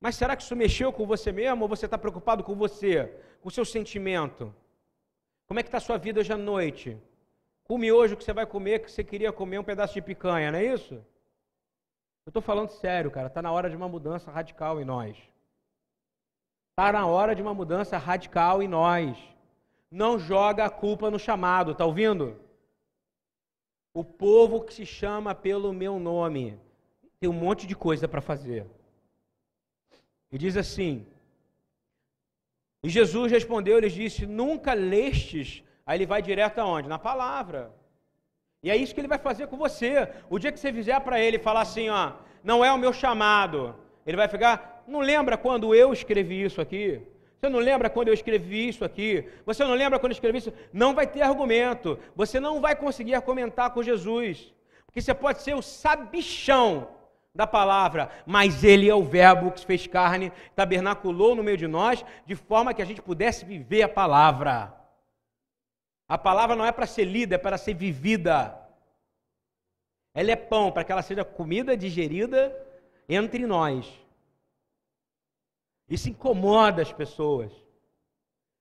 [0.00, 3.48] Mas será que isso mexeu com você mesmo ou você está preocupado com você, com
[3.48, 4.54] o seu sentimento?
[5.46, 6.96] Como é que está a sua vida hoje à noite?
[7.64, 10.52] Come hoje o que você vai comer, que você queria comer um pedaço de picanha,
[10.52, 10.94] não é isso?
[12.24, 13.28] Eu estou falando sério, cara.
[13.28, 15.16] Está na hora de uma mudança radical em nós.
[16.70, 19.16] Está na hora de uma mudança radical em nós.
[19.90, 22.38] Não joga a culpa no chamado, tá ouvindo?
[23.94, 26.60] O povo que se chama pelo meu nome
[27.18, 28.66] tem um monte de coisa para fazer.
[30.30, 31.06] E diz assim:
[32.82, 35.62] E Jesus respondeu, ele disse: Nunca lestes.
[35.86, 36.88] Aí ele vai direto aonde?
[36.88, 37.72] Na palavra.
[38.62, 40.08] E é isso que ele vai fazer com você.
[40.28, 42.12] O dia que você fizer para ele falar assim, ó,
[42.42, 47.00] não é o meu chamado, ele vai ficar, não lembra quando eu escrevi isso aqui?
[47.38, 49.28] Você não lembra quando eu escrevi isso aqui?
[49.44, 50.52] Você não lembra quando eu escrevi isso?
[50.72, 51.98] Não vai ter argumento.
[52.16, 54.52] Você não vai conseguir argumentar com Jesus.
[54.86, 56.88] Porque você pode ser o sabichão
[57.36, 61.66] da palavra, mas ele é o verbo que se fez carne, tabernaculou no meio de
[61.66, 64.74] nós, de forma que a gente pudesse viver a palavra.
[66.08, 68.58] A palavra não é para ser lida, é para ser vivida.
[70.14, 72.56] Ela é pão para que ela seja comida digerida
[73.08, 73.92] entre nós.
[75.88, 77.52] Isso incomoda as pessoas.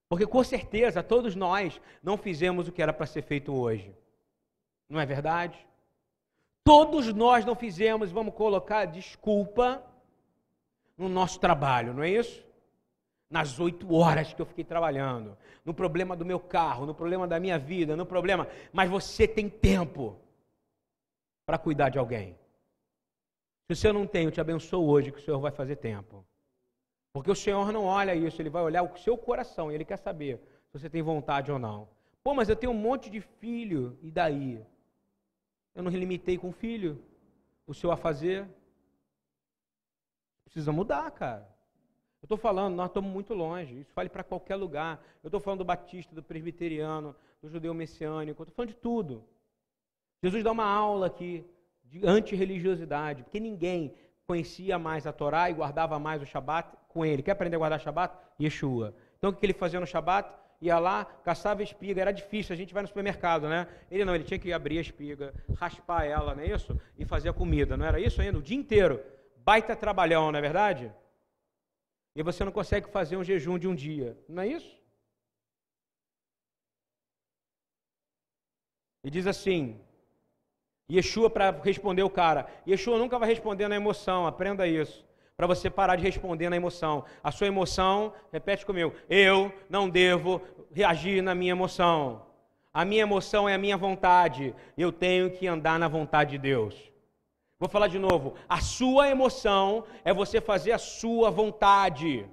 [0.10, 3.96] Porque com certeza todos nós não fizemos o que era para ser feito hoje.
[4.90, 5.66] Não é verdade?
[6.66, 9.86] Todos nós não fizemos, vamos colocar desculpa
[10.98, 12.44] no nosso trabalho, não é isso?
[13.30, 17.40] Nas oito horas que eu fiquei trabalhando, no problema do meu carro, no problema da
[17.40, 18.48] minha vida, no problema.
[18.74, 20.18] Mas você tem tempo
[21.46, 22.36] para cuidar de alguém.
[23.68, 26.26] Se você não tem, eu te abençoo hoje que o Senhor vai fazer tempo.
[27.14, 29.98] Porque o Senhor não olha isso, Ele vai olhar o seu coração e Ele quer
[29.98, 30.40] saber
[30.72, 31.88] se você tem vontade ou não.
[32.24, 34.66] Pô, mas eu tenho um monte de filho, e daí?
[35.76, 37.04] Eu não limitei com filho
[37.68, 38.48] o seu a fazer.
[40.46, 41.48] Precisa mudar, cara.
[42.22, 43.82] Eu estou falando, nós estamos muito longe.
[43.82, 45.04] Isso vale para qualquer lugar.
[45.22, 49.24] Eu estou falando do batista, do presbiteriano, do judeu messiânico, estou falando de tudo.
[50.24, 51.46] Jesus dá uma aula aqui
[51.84, 53.94] de antirreligiosidade, porque ninguém
[54.26, 57.22] conhecia mais a Torá e guardava mais o Shabat com ele.
[57.22, 58.18] Quer aprender a guardar Shabat?
[58.42, 58.96] Yeshua.
[59.18, 60.34] Então o que ele fazia no Shabat?
[60.62, 63.68] Ia lá, caçava espiga, era difícil, a gente vai no supermercado, né?
[63.92, 66.80] Ele não, ele tinha que abrir a espiga, raspar ela, não é isso?
[66.98, 68.38] E fazer a comida, não era isso ainda?
[68.38, 69.04] O dia inteiro.
[69.38, 70.92] Baita trabalhão, não é verdade?
[72.16, 74.76] E você não consegue fazer um jejum de um dia, não é isso?
[79.04, 79.80] E diz assim,
[80.90, 82.48] Yeshua para responder o cara.
[82.68, 85.05] Yeshua nunca vai responder na emoção, aprenda isso
[85.38, 87.04] para você parar de responder na emoção.
[87.24, 92.26] A sua emoção, repete comigo, eu não devo reagir na minha emoção.
[92.74, 94.54] A minha emoção é a minha vontade.
[94.78, 96.76] Eu tenho que andar na vontade de Deus.
[97.60, 98.36] Vou falar de novo.
[98.50, 102.26] A sua emoção é você fazer a sua vontade.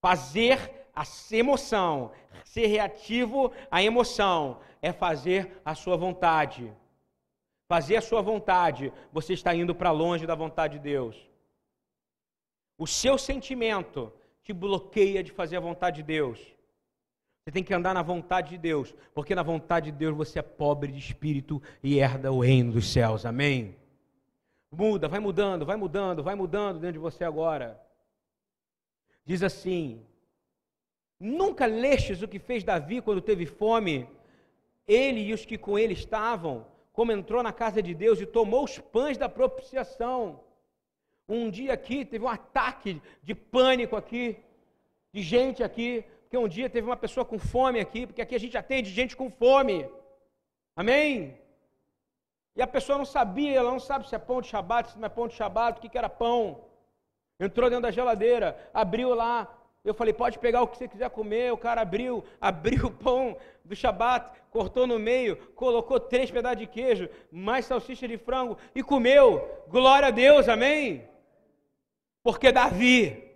[0.00, 2.12] Fazer a emoção,
[2.44, 6.72] ser reativo à emoção, é fazer a sua vontade.
[7.68, 11.31] Fazer a sua vontade, você está indo para longe da vontade de Deus.
[12.82, 16.40] O seu sentimento te bloqueia de fazer a vontade de Deus.
[17.38, 20.42] Você tem que andar na vontade de Deus, porque na vontade de Deus você é
[20.42, 23.24] pobre de espírito e herda o reino dos céus.
[23.24, 23.76] Amém?
[24.68, 27.80] Muda, vai mudando, vai mudando, vai mudando dentro de você agora.
[29.24, 30.04] Diz assim:
[31.20, 34.08] Nunca lestes o que fez Davi quando teve fome?
[34.88, 38.64] Ele e os que com ele estavam, como entrou na casa de Deus e tomou
[38.64, 40.40] os pães da propiciação
[41.34, 44.36] um dia aqui teve um ataque de pânico aqui,
[45.12, 48.40] de gente aqui, porque um dia teve uma pessoa com fome aqui, porque aqui a
[48.40, 49.88] gente atende gente com fome.
[50.74, 51.38] Amém?
[52.56, 55.06] E a pessoa não sabia, ela não sabe se é pão de shabat, se não
[55.06, 56.64] é pão de shabat, o que, que era pão.
[57.40, 59.48] Entrou dentro da geladeira, abriu lá.
[59.84, 61.52] Eu falei, pode pegar o que você quiser comer.
[61.52, 66.66] O cara abriu, abriu o pão do shabat, cortou no meio, colocou três pedaços de
[66.66, 69.64] queijo, mais salsicha de frango e comeu.
[69.68, 71.11] Glória a Deus, amém?
[72.22, 73.30] Porque Davi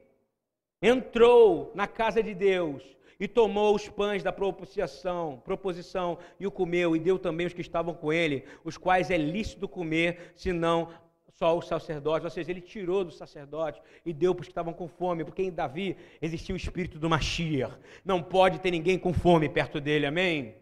[0.81, 2.83] entrou na casa de Deus
[3.19, 7.61] e tomou os pães da proposição, proposição e o comeu e deu também os que
[7.61, 10.91] estavam com ele, os quais é lícito comer, senão
[11.31, 14.73] só os sacerdotes, ou seja, ele tirou do sacerdote e deu para os que estavam
[14.73, 17.79] com fome, porque em Davi existia o espírito do Mashiach.
[18.05, 20.55] Não pode ter ninguém com fome perto dele, amém?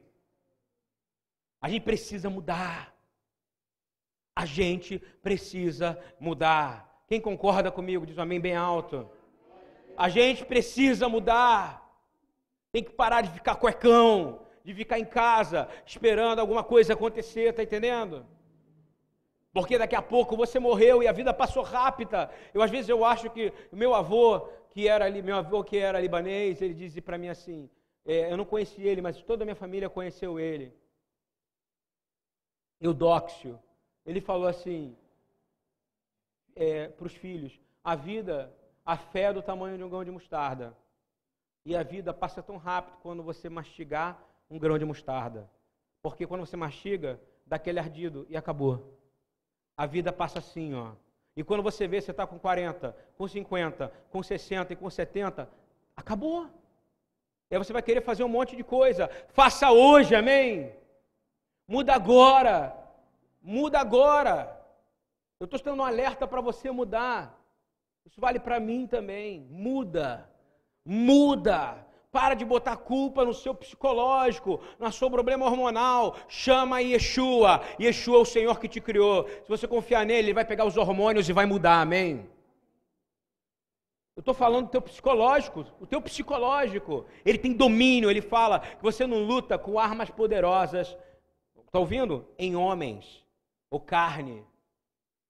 [1.61, 2.93] A gente precisa mudar.
[4.35, 6.93] A gente precisa mudar.
[7.14, 9.09] Quem concorda comigo, diz um amém bem alto.
[9.96, 11.64] A gente precisa mudar.
[12.72, 17.62] Tem que parar de ficar cuecão, de ficar em casa esperando alguma coisa acontecer, tá
[17.62, 18.27] entendendo?
[19.53, 22.29] Porque daqui a pouco você morreu e a vida passou rápida.
[22.53, 26.00] Eu às vezes eu acho que meu avô, que era ali, meu avô que era
[26.00, 27.70] libanês, ele dizia para mim assim:
[28.05, 30.74] é, eu não conheci ele, mas toda a minha família conheceu ele.
[32.81, 33.57] Eudóxio.
[34.05, 34.96] Ele falou assim
[36.57, 38.53] é, para os filhos: a vida,
[38.85, 40.77] a fé é do tamanho de um grão de mostarda.
[41.64, 45.51] E a vida passa tão rápido quando você mastigar um grão de mostarda.
[46.03, 48.99] Porque quando você mastiga, dá aquele ardido e acabou.
[49.77, 50.93] A vida passa assim, ó.
[51.37, 55.49] E quando você vê, você está com 40, com 50, com 60 e com 70,
[55.97, 56.49] acabou.
[57.51, 59.09] E aí você vai querer fazer um monte de coisa.
[59.29, 60.73] Faça hoje, amém?
[61.67, 62.77] Muda agora.
[63.43, 64.63] Muda agora.
[65.44, 67.38] Eu estou dando um alerta para você mudar.
[68.07, 69.46] Isso vale para mim também.
[69.50, 70.26] Muda.
[70.87, 71.87] Muda.
[72.11, 76.16] Para de botar culpa no seu psicológico, no seu problema hormonal.
[76.28, 77.61] Chama Yeshua.
[77.78, 79.28] Yeshua é o Senhor que te criou.
[79.42, 81.83] Se você confiar nele, ele vai pegar os hormônios e vai mudar.
[81.83, 82.26] Amém?
[84.16, 85.66] Eu estou falando do teu psicológico.
[85.78, 88.11] O teu psicológico, ele tem domínio.
[88.11, 90.96] Ele fala que você não luta com armas poderosas.
[91.66, 92.26] Está ouvindo?
[92.38, 93.22] Em homens,
[93.70, 94.42] ou carne,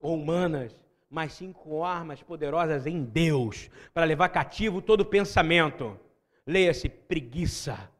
[0.04, 0.72] ou humanas,
[1.10, 5.98] mas sim com armas poderosas em Deus, para levar cativo todo pensamento
[6.46, 7.90] Leia-se preguiça.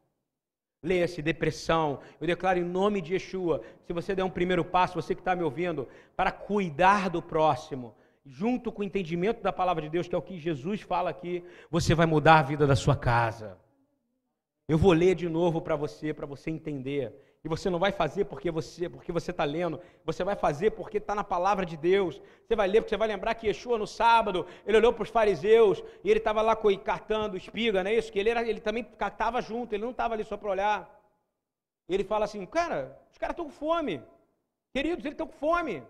[0.83, 2.01] Leia-se depressão.
[2.21, 5.35] Eu declaro em nome de Yeshua, se você der um primeiro passo, você que está
[5.35, 10.15] me ouvindo, para cuidar do próximo, junto com o entendimento da palavra de Deus, que
[10.15, 13.57] é o que Jesus fala aqui, você vai mudar a vida da sua casa.
[14.69, 17.13] Eu vou ler de novo para você, para você entender.
[17.45, 20.97] E você não vai fazer porque você porque você está lendo, você vai fazer porque
[20.97, 22.19] está na palavra de Deus.
[22.43, 25.11] Você vai ler porque você vai lembrar que Yeshua no sábado, ele olhou para os
[25.11, 28.11] fariseus e ele estava lá catando espiga, não é isso?
[28.11, 31.01] Que ele, era, ele também catava junto, ele não estava ali só para olhar.
[31.87, 34.03] Ele fala assim, cara, os caras estão com fome.
[34.73, 35.83] Queridos, eles estão com fome.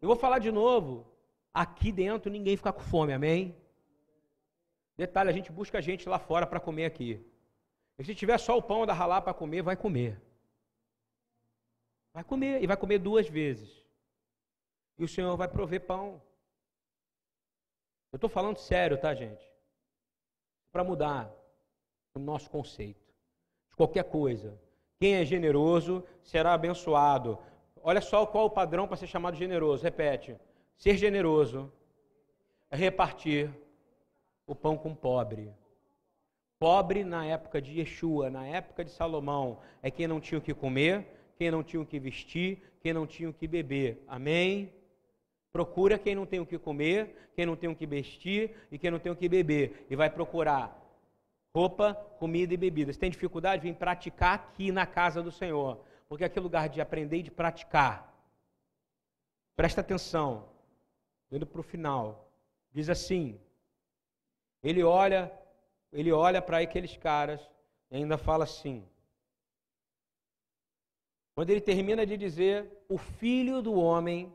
[0.00, 1.06] Eu vou falar de novo.
[1.52, 3.54] Aqui dentro ninguém fica com fome, amém?
[4.96, 7.22] Detalhe, a gente busca gente lá fora para comer aqui.
[7.98, 10.20] E se tiver só o pão da ralar para comer, vai comer.
[12.12, 13.84] Vai comer, e vai comer duas vezes.
[14.98, 16.22] E o Senhor vai prover pão.
[18.12, 19.44] Eu estou falando sério, tá, gente?
[20.72, 21.30] Para mudar
[22.14, 23.12] o nosso conceito
[23.68, 24.58] de qualquer coisa.
[24.98, 27.38] Quem é generoso será abençoado.
[27.82, 29.82] Olha só qual o padrão para ser chamado generoso.
[29.82, 30.38] Repete:
[30.76, 31.70] ser generoso
[32.70, 33.50] é repartir
[34.46, 35.52] o pão com o pobre.
[36.58, 40.54] Pobre na época de Yeshua, na época de Salomão, é quem não tinha o que
[40.54, 44.02] comer, quem não tinha o que vestir, quem não tinha o que beber.
[44.08, 44.72] Amém?
[45.52, 48.90] Procura quem não tem o que comer, quem não tem o que vestir e quem
[48.90, 49.86] não tem o que beber.
[49.90, 50.82] E vai procurar
[51.54, 52.92] roupa, comida e bebida.
[52.92, 55.82] Se tem dificuldade, vem praticar aqui na casa do Senhor.
[56.08, 58.14] Porque aqui é lugar de aprender e de praticar.
[59.56, 60.48] Presta atenção.
[61.30, 62.30] Indo para o final.
[62.72, 63.40] Diz assim:
[64.62, 65.32] Ele olha
[65.92, 67.40] ele olha para aqueles caras
[67.90, 68.86] e ainda fala assim.
[71.34, 74.34] Quando ele termina de dizer: O filho do homem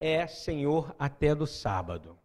[0.00, 2.18] é senhor até do sábado.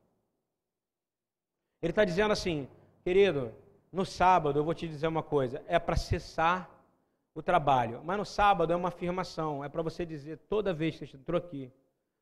[1.82, 2.68] Ele está dizendo assim,
[3.04, 3.54] querido,
[3.92, 6.70] no sábado eu vou te dizer uma coisa: é para cessar
[7.34, 8.02] o trabalho.
[8.04, 11.38] Mas no sábado é uma afirmação, é para você dizer toda vez que você entrou
[11.38, 11.72] aqui,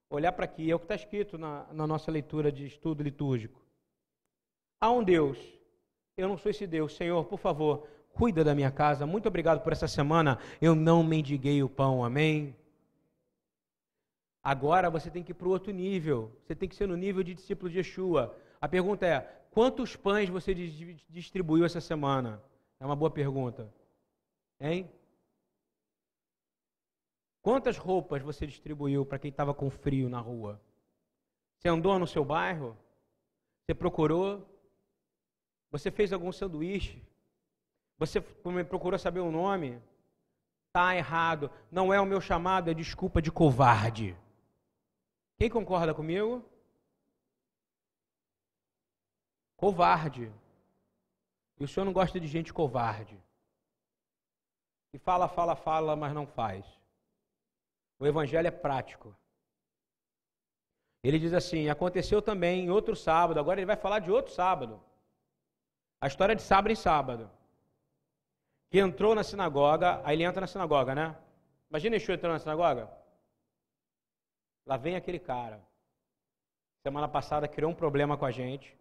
[0.09, 3.61] olhar para aqui, é o que está escrito na, na nossa leitura de estudo litúrgico.
[4.81, 5.37] Há um Deus
[6.17, 6.95] eu não sou esse Deus.
[6.95, 9.05] Senhor, por favor, cuida da minha casa.
[9.05, 10.37] Muito obrigado por essa semana.
[10.61, 12.03] Eu não mendiguei o pão.
[12.03, 12.55] Amém?
[14.43, 16.31] Agora você tem que ir para o outro nível.
[16.43, 18.37] Você tem que ser no nível de discípulo de Yeshua.
[18.61, 19.21] A pergunta é:
[19.51, 20.53] quantos pães você
[21.09, 22.41] distribuiu essa semana?
[22.79, 23.73] É uma boa pergunta.
[24.59, 24.89] Hein?
[27.41, 30.61] Quantas roupas você distribuiu para quem estava com frio na rua?
[31.57, 32.77] Você andou no seu bairro?
[33.65, 34.52] Você procurou
[35.73, 37.03] você fez algum sanduíche?
[37.97, 38.21] Você
[38.69, 39.81] procurou saber o nome?
[40.67, 41.49] Está errado.
[41.71, 44.15] Não é o meu chamado, é desculpa de covarde.
[45.35, 46.47] Quem concorda comigo?
[49.57, 50.31] Covarde.
[51.59, 53.19] E o senhor não gosta de gente covarde.
[54.91, 56.63] Que fala, fala, fala, mas não faz.
[57.97, 59.15] O evangelho é prático.
[61.03, 64.79] Ele diz assim: aconteceu também em outro sábado, agora ele vai falar de outro sábado.
[66.03, 67.31] A história de sábado em sábado.
[68.69, 71.15] Que entrou na sinagoga, aí ele entra na sinagoga, né?
[71.69, 72.91] Imagina Yeshua entrando na sinagoga.
[74.65, 75.61] Lá vem aquele cara,
[76.85, 78.77] semana passada criou um problema com a gente.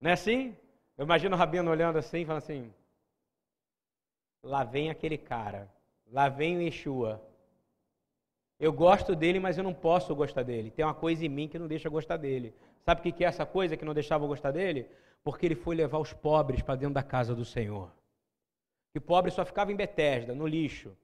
[0.00, 0.56] Não é assim?
[0.96, 2.72] Eu imagino o Rabino olhando assim, falando assim:
[4.44, 5.68] lá vem aquele cara,
[6.06, 7.20] lá vem o Yeshua.
[8.60, 10.70] Eu gosto dele, mas eu não posso gostar dele.
[10.70, 12.54] Tem uma coisa em mim que não deixa gostar dele.
[12.84, 14.88] Sabe o que é essa coisa que não deixava eu gostar dele?
[15.26, 17.90] Porque ele foi levar os pobres para dentro da casa do Senhor.
[18.92, 20.96] Que pobre só ficava em Betesda, no lixo.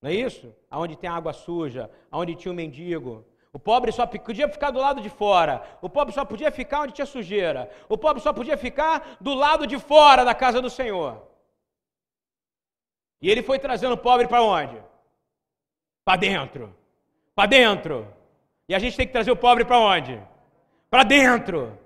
[0.00, 0.54] Não é isso?
[0.70, 3.26] Aonde tem água suja, aonde tinha um mendigo.
[3.52, 5.60] O pobre só podia ficar do lado de fora.
[5.82, 7.68] O pobre só podia ficar onde tinha sujeira.
[7.88, 11.20] O pobre só podia ficar do lado de fora da casa do Senhor.
[13.20, 14.80] E ele foi trazendo o pobre para onde?
[16.04, 16.72] Para dentro.
[17.34, 18.06] Para dentro.
[18.68, 20.22] E a gente tem que trazer o pobre para onde?
[20.88, 21.81] Para dentro.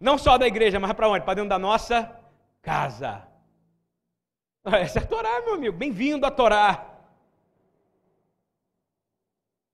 [0.00, 1.24] Não só da igreja, mas para onde?
[1.24, 2.18] Para dentro da nossa
[2.62, 3.28] casa.
[4.64, 5.76] Essa é a Torá, meu amigo.
[5.76, 6.86] Bem-vindo à Torá.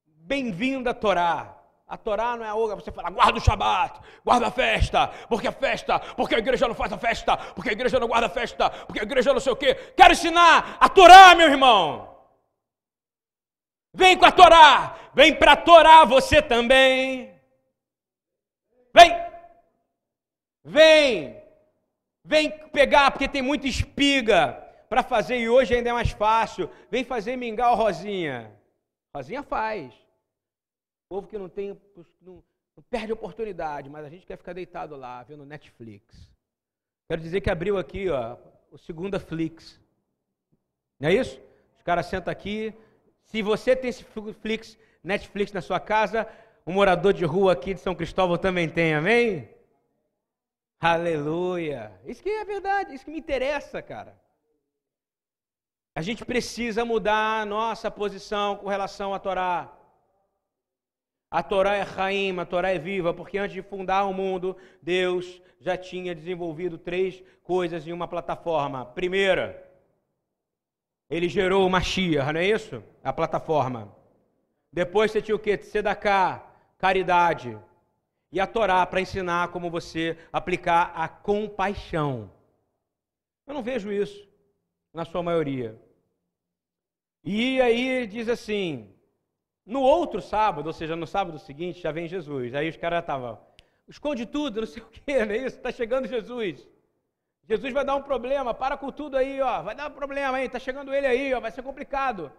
[0.04, 1.56] Bem-vindo à Torá.
[1.88, 5.52] A Torá não é algo você fala, guarda o Shabat, guarda a festa, porque a
[5.52, 8.68] festa, porque a igreja não faz a festa, porque a igreja não guarda a festa,
[8.70, 9.76] porque a igreja não sei o quê.
[9.96, 12.12] Quero ensinar a Torá, meu irmão.
[13.94, 17.32] Vem com a Torá, vem para a Torá você também.
[18.92, 19.25] Vem,
[20.66, 21.40] vem,
[22.24, 24.52] vem pegar, porque tem muita espiga
[24.88, 26.68] para fazer e hoje ainda é mais fácil.
[26.90, 28.52] Vem fazer mingau Rosinha.
[29.14, 29.94] Rosinha faz.
[29.94, 31.80] O povo que não tem,
[32.20, 32.42] não,
[32.76, 36.30] não perde oportunidade, mas a gente quer ficar deitado lá, vendo Netflix.
[37.08, 38.36] Quero dizer que abriu aqui, ó,
[38.70, 39.80] o segunda Flix.
[40.98, 41.40] Não é isso?
[41.76, 42.74] Os caras sentam aqui.
[43.22, 44.04] Se você tem esse
[44.40, 46.28] Flix, Netflix na sua casa,
[46.66, 49.48] um morador de rua aqui de São Cristóvão também tem, amém?
[50.80, 51.92] Aleluia.
[52.04, 54.18] Isso que é verdade, isso que me interessa, cara.
[55.94, 59.72] A gente precisa mudar a nossa posição com relação à Torá.
[61.30, 65.40] A Torá é Raim, a Torá é viva, porque antes de fundar o mundo, Deus
[65.58, 68.84] já tinha desenvolvido três coisas em uma plataforma.
[68.84, 69.66] Primeira,
[71.08, 72.82] ele gerou o Mashiach, não é isso?
[73.02, 73.94] A plataforma.
[74.70, 75.56] Depois você tinha o quê?
[75.56, 76.44] Sedaká,
[76.76, 77.58] caridade.
[78.32, 82.30] E a Torá para ensinar como você aplicar a compaixão.
[83.46, 84.28] Eu não vejo isso
[84.92, 85.80] na sua maioria.
[87.22, 88.92] E aí diz assim:
[89.64, 92.54] no outro sábado, ou seja, no sábado seguinte, já vem Jesus.
[92.54, 93.38] Aí os caras estavam,
[93.88, 95.56] esconde tudo, não sei o quê, não é isso?
[95.56, 96.66] Está chegando Jesus.
[97.48, 99.62] Jesus vai dar um problema, para com tudo aí, ó.
[99.62, 101.40] Vai dar um problema aí, está chegando ele aí, ó.
[101.40, 102.32] Vai ser complicado.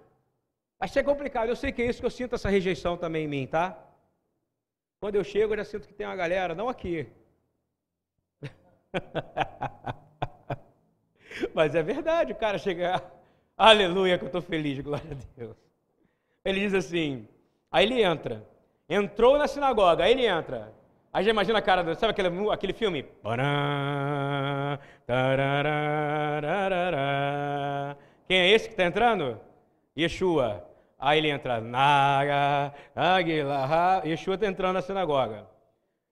[0.79, 1.49] Vai ser complicado.
[1.49, 3.77] Eu sei que é isso que eu sinto essa rejeição também em mim, tá?
[4.99, 7.07] Quando eu chego, eu já sinto que tem uma galera, não aqui.
[11.53, 13.03] Mas é verdade, o cara chegar.
[13.55, 15.55] Aleluia, que eu estou feliz, glória a Deus.
[16.43, 17.27] Ele diz assim,
[17.71, 18.43] aí ele entra,
[18.89, 20.73] entrou na sinagoga, aí ele entra.
[21.13, 23.05] Aí já imagina a cara, do, sabe aquele, aquele filme?
[28.27, 29.39] Quem é esse que está entrando?
[29.97, 30.66] Yeshua.
[30.99, 35.47] Aí ele entra, Naga, Aguilah, Yeshua está entrando na sinagoga.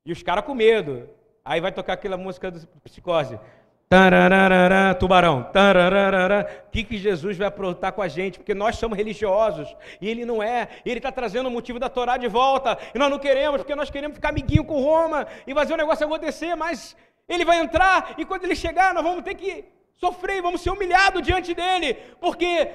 [0.05, 1.09] E os caras com medo.
[1.43, 3.39] Aí vai tocar aquela música do psicose.
[3.87, 5.41] Tararara, tubarão.
[5.41, 8.39] O que, que Jesus vai aprontar com a gente?
[8.39, 10.67] Porque nós somos religiosos e ele não é.
[10.85, 12.77] Ele está trazendo o motivo da Torá de volta.
[12.93, 16.05] E nós não queremos, porque nós queremos ficar amiguinho com Roma e fazer o negócio
[16.05, 16.55] acontecer.
[16.55, 16.95] Mas
[17.29, 19.65] ele vai entrar e quando ele chegar, nós vamos ter que
[19.95, 21.93] sofrer, vamos ser humilhados diante dele.
[22.19, 22.67] Porque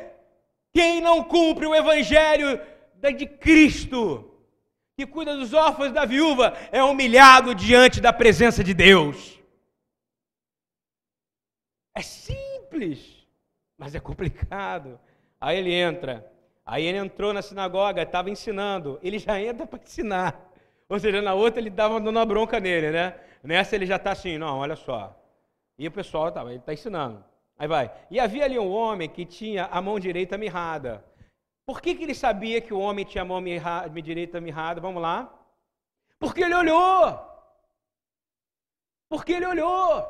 [0.73, 2.61] quem não cumpre o evangelho
[3.17, 4.31] de Cristo,
[4.97, 9.41] que cuida dos órfãos da viúva, é humilhado diante da presença de Deus.
[11.95, 13.27] É simples,
[13.77, 15.01] mas é complicado.
[15.41, 16.31] Aí ele entra.
[16.65, 18.99] Aí ele entrou na sinagoga, estava ensinando.
[19.03, 20.51] Ele já entra para ensinar.
[20.89, 23.15] Ou seja, na outra ele dava dando uma bronca nele, né?
[23.43, 25.17] Nessa ele já está assim, não, olha só.
[25.79, 27.25] E o pessoal tá, ele está ensinando.
[27.61, 27.93] Aí vai.
[28.11, 31.05] E havia ali um homem que tinha a mão direita mirrada.
[31.67, 34.81] Por que, que ele sabia que o homem tinha a mão mirra, direita mirrada?
[34.81, 35.19] Vamos lá.
[36.19, 37.21] Porque ele olhou.
[39.11, 40.07] Porque ele olhou.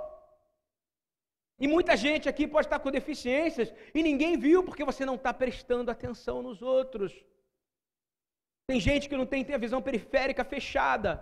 [1.58, 5.34] E muita gente aqui pode estar com deficiências e ninguém viu porque você não está
[5.34, 7.12] prestando atenção nos outros.
[8.68, 11.20] Tem gente que não tem, tem a visão periférica fechada.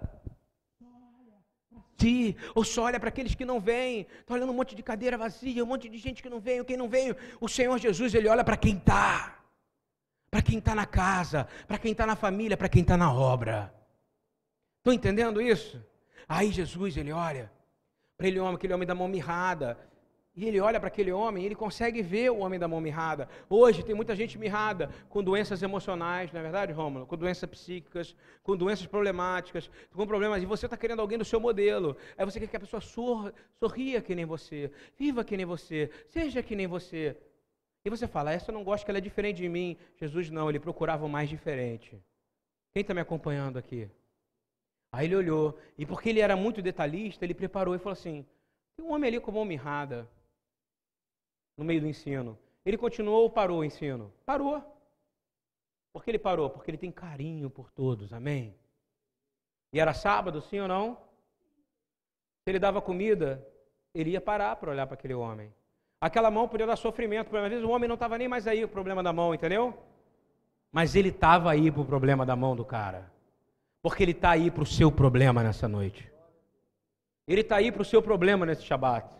[2.00, 4.06] Sim, ou só olha para aqueles que não vêm.
[4.20, 6.76] Está olhando um monte de cadeira vazia, um monte de gente que não veio, quem
[6.76, 7.16] não veio.
[7.40, 9.38] O Senhor Jesus, ele olha para quem está.
[10.30, 13.74] Para quem está na casa, para quem está na família, para quem está na obra.
[14.78, 15.82] Estão entendendo isso?
[16.28, 17.50] Aí Jesus, ele olha
[18.16, 19.78] para ele, homem, aquele homem da mão mirrada.
[20.38, 23.28] E ele olha para aquele homem e ele consegue ver o homem da mão mirrada.
[23.50, 27.08] Hoje tem muita gente mirrada com doenças emocionais, não é verdade, Rômulo?
[27.08, 28.14] Com doenças psíquicas,
[28.44, 30.40] com doenças problemáticas, com problemas.
[30.40, 31.96] E você está querendo alguém do seu modelo.
[32.16, 35.90] Aí você quer que a pessoa sor, sorria que nem você, viva que nem você,
[36.06, 37.16] seja que nem você.
[37.84, 39.76] E você fala, essa eu não gosto que ela é diferente de mim.
[39.96, 42.00] Jesus não, ele procurava o mais diferente.
[42.72, 43.90] Quem está me acompanhando aqui?
[44.92, 48.24] Aí ele olhou, e porque ele era muito detalhista, ele preparou e falou assim:
[48.76, 50.08] tem um homem ali com a mão mirrada
[51.58, 52.38] no meio do ensino.
[52.64, 54.12] Ele continuou ou parou o ensino?
[54.24, 54.62] Parou.
[55.92, 56.48] Por que ele parou?
[56.48, 58.54] Porque ele tem carinho por todos, amém?
[59.72, 60.96] E era sábado, sim ou não?
[62.44, 63.46] Se ele dava comida,
[63.92, 65.52] ele ia parar para olhar para aquele homem.
[66.00, 68.68] Aquela mão podia dar sofrimento, às vezes o homem não estava nem mais aí o
[68.68, 69.76] problema da mão, entendeu?
[70.70, 73.10] Mas ele estava aí para o problema da mão do cara.
[73.82, 76.10] Porque ele está aí para o seu problema nessa noite.
[77.26, 79.18] Ele está aí para o seu problema nesse Shabat.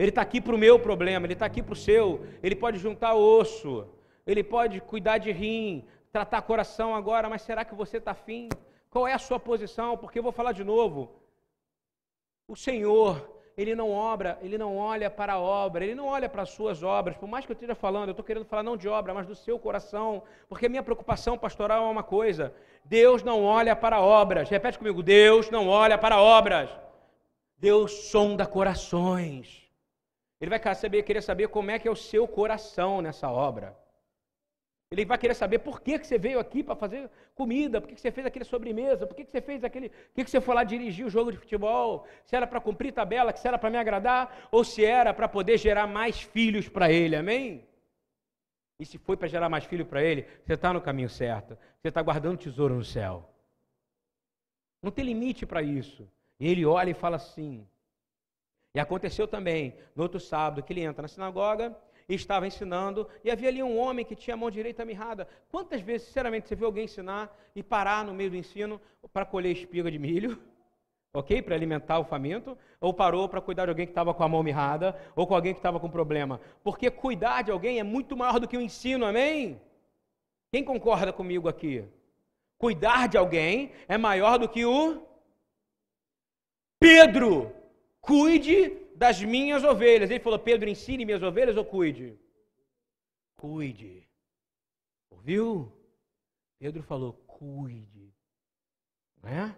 [0.00, 2.24] Ele está aqui para o meu problema, ele está aqui para o seu.
[2.42, 3.86] Ele pode juntar osso,
[4.26, 8.48] ele pode cuidar de rim, tratar coração agora, mas será que você está afim?
[8.88, 9.98] Qual é a sua posição?
[9.98, 11.12] Porque eu vou falar de novo.
[12.48, 16.44] O Senhor, ele não obra, ele não olha para a obra, ele não olha para
[16.44, 17.18] as suas obras.
[17.18, 19.34] Por mais que eu esteja falando, eu estou querendo falar não de obra, mas do
[19.34, 22.54] seu coração, porque a minha preocupação pastoral é uma coisa:
[22.86, 24.48] Deus não olha para obras.
[24.48, 26.70] Repete comigo: Deus não olha para obras.
[27.58, 29.60] Deus sonda corações.
[30.40, 33.76] Ele vai saber, querer saber como é que é o seu coração nessa obra.
[34.92, 37.94] Ele vai querer saber por que, que você veio aqui para fazer comida, por que,
[37.94, 39.88] que você fez aquele sobremesa, por que, que você fez aquele.
[39.88, 42.06] Por que, que você foi lá dirigir o jogo de futebol?
[42.24, 45.58] Se era para cumprir tabela, se era para me agradar, ou se era para poder
[45.58, 47.64] gerar mais filhos para ele, amém?
[48.80, 51.56] E se foi para gerar mais filhos para ele, você está no caminho certo.
[51.80, 53.30] Você está guardando tesouro no céu.
[54.82, 56.10] Não tem limite para isso.
[56.40, 57.64] E ele olha e fala assim:
[58.74, 61.76] e aconteceu também, no outro sábado, que ele entra na sinagoga
[62.08, 65.28] e estava ensinando, e havia ali um homem que tinha a mão direita mirrada.
[65.50, 68.80] Quantas vezes, sinceramente, você viu alguém ensinar e parar no meio do ensino
[69.12, 70.38] para colher espiga de milho?
[71.12, 71.42] Ok?
[71.42, 72.56] Para alimentar o faminto?
[72.80, 74.96] Ou parou para cuidar de alguém que estava com a mão mirrada?
[75.16, 76.40] Ou com alguém que estava com problema?
[76.62, 79.60] Porque cuidar de alguém é muito maior do que o ensino, amém?
[80.52, 81.84] Quem concorda comigo aqui?
[82.56, 85.02] Cuidar de alguém é maior do que o
[86.78, 87.52] Pedro
[88.00, 90.10] Cuide das minhas ovelhas.
[90.10, 92.18] Ele falou: Pedro, ensine minhas ovelhas ou cuide?
[93.36, 94.08] Cuide.
[95.10, 95.72] Ouviu?
[96.58, 98.14] Pedro falou: cuide.
[99.22, 99.56] Não é?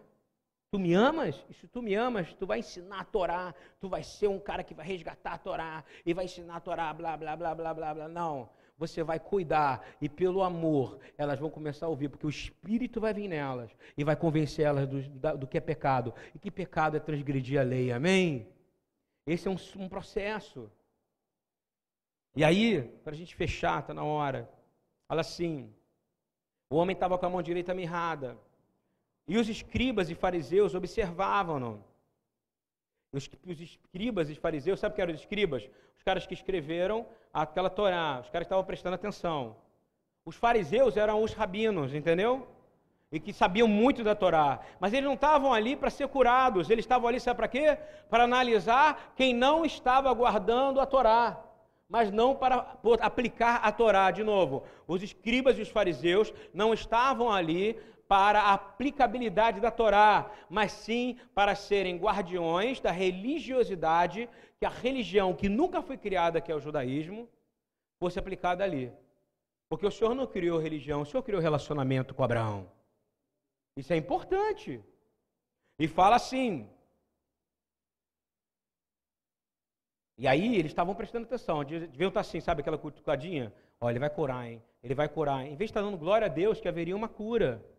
[0.70, 1.44] Tu me amas?
[1.50, 3.54] E se tu me amas, tu vai ensinar a Torá.
[3.78, 6.92] Tu vai ser um cara que vai resgatar a Torá e vai ensinar a Torá,
[6.94, 8.08] blá, blá, blá, blá, blá, blá.
[8.08, 8.48] Não.
[8.82, 13.14] Você vai cuidar e pelo amor elas vão começar a ouvir, porque o Espírito vai
[13.14, 16.12] vir nelas e vai convencer elas do, do que é pecado.
[16.34, 18.48] E que pecado é transgredir a lei, amém?
[19.24, 20.68] Esse é um, um processo.
[22.34, 24.50] E aí, para a gente fechar, está na hora.
[25.06, 25.72] Fala assim:
[26.68, 28.36] o homem estava com a mão direita mirrada.
[29.28, 31.84] E os escribas e fariseus observavam-no.
[33.12, 35.70] Os, os escribas e fariseus, sabe o que eram os escribas?
[35.96, 39.56] Os caras que escreveram aquela Torá, os caras estavam prestando atenção.
[40.24, 42.46] Os fariseus eram os rabinos, entendeu?
[43.10, 44.60] E que sabiam muito da Torá.
[44.78, 47.78] Mas eles não estavam ali para ser curados, eles estavam ali, sabe para quê?
[48.08, 51.40] Para analisar quem não estava guardando a Torá.
[51.88, 54.64] Mas não para aplicar a Torá de novo.
[54.86, 57.78] Os escribas e os fariseus não estavam ali
[58.12, 65.34] para a aplicabilidade da Torá, mas sim para serem guardiões da religiosidade, que a religião
[65.34, 67.26] que nunca foi criada, que é o judaísmo,
[67.98, 68.92] fosse aplicada ali.
[69.66, 72.70] Porque o Senhor não criou religião, o Senhor criou relacionamento com Abraão.
[73.78, 74.84] Isso é importante.
[75.78, 76.68] E fala assim.
[80.18, 83.50] E aí eles estavam prestando atenção, deviam estar assim, sabe aquela cutucadinha?
[83.80, 84.62] Olha, ele vai curar, hein?
[84.82, 85.46] Ele vai curar.
[85.46, 87.71] Em vez de estar dando glória a Deus que haveria uma cura.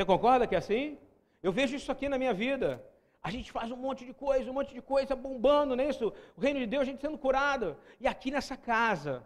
[0.00, 0.98] Você concorda que é assim?
[1.42, 2.82] Eu vejo isso aqui na minha vida.
[3.22, 6.10] A gente faz um monte de coisa, um monte de coisa bombando nisso.
[6.34, 7.76] O reino de Deus, a gente sendo curado.
[8.00, 9.22] E aqui nessa casa,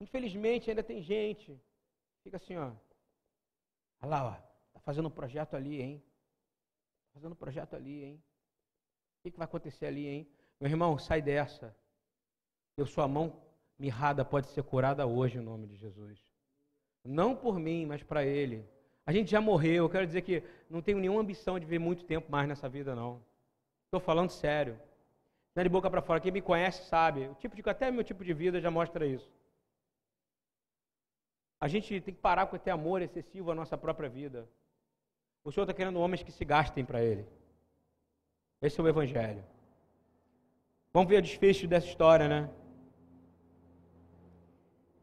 [0.00, 1.60] infelizmente ainda tem gente.
[2.22, 2.70] Fica assim, ó.
[4.02, 4.32] Olha lá, ó.
[4.72, 6.00] Tá fazendo um projeto ali, hein?
[7.08, 8.22] Tá fazendo um projeto ali, hein?
[9.18, 10.30] O que, que vai acontecer ali, hein?
[10.60, 11.76] Meu irmão, sai dessa.
[12.76, 13.42] Eu sua mão
[13.76, 16.20] mirrada pode ser curada hoje em nome de Jesus.
[17.04, 18.77] Não por mim, mas para ele.
[19.08, 22.04] A gente já morreu, eu quero dizer que não tenho nenhuma ambição de viver muito
[22.04, 23.22] tempo mais nessa vida, não.
[23.86, 24.78] Estou falando sério.
[25.54, 26.20] Não é de boca para fora.
[26.20, 27.26] Quem me conhece sabe.
[27.26, 29.32] O tipo de, até meu tipo de vida já mostra isso.
[31.58, 34.46] A gente tem que parar com ter amor excessivo à nossa própria vida.
[35.42, 37.24] O Senhor está querendo homens que se gastem para Ele.
[38.60, 39.42] Esse é o Evangelho.
[40.92, 42.50] Vamos ver o desfecho dessa história, né?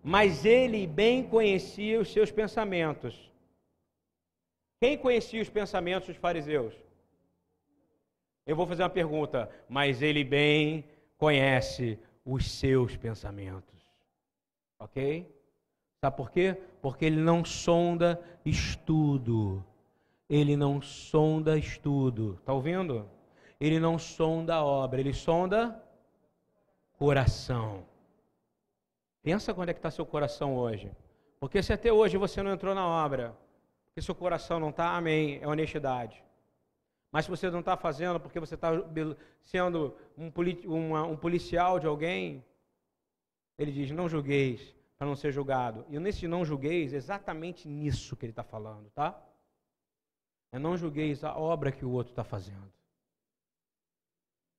[0.03, 3.33] Mas ele bem conhecia os seus pensamentos.
[4.79, 6.73] Quem conhecia os pensamentos dos fariseus?
[8.45, 10.85] Eu vou fazer uma pergunta, mas ele bem
[11.17, 13.81] conhece os seus pensamentos.
[14.77, 15.33] Ok?
[15.99, 16.57] Sabe por quê?
[16.81, 19.65] Porque ele não sonda estudo.
[20.29, 22.35] Ele não sonda estudo.
[22.39, 23.09] Está ouvindo?
[23.59, 25.81] Ele não sonda obra, ele sonda
[26.97, 27.85] coração.
[29.23, 30.91] Pensa quando é que está seu coração hoje.
[31.39, 33.35] Porque se até hoje você não entrou na obra,
[33.95, 36.21] porque seu coração não está, amém, é honestidade.
[37.09, 38.71] Mas se você não está fazendo porque você está
[39.41, 40.29] sendo um,
[40.65, 42.43] uma, um policial de alguém,
[43.57, 45.85] ele diz: não julgueis para não ser julgado.
[45.87, 49.17] E nesse não julgueis, é exatamente nisso que ele está falando, tá?
[50.51, 52.69] É não julgueis a obra que o outro está fazendo.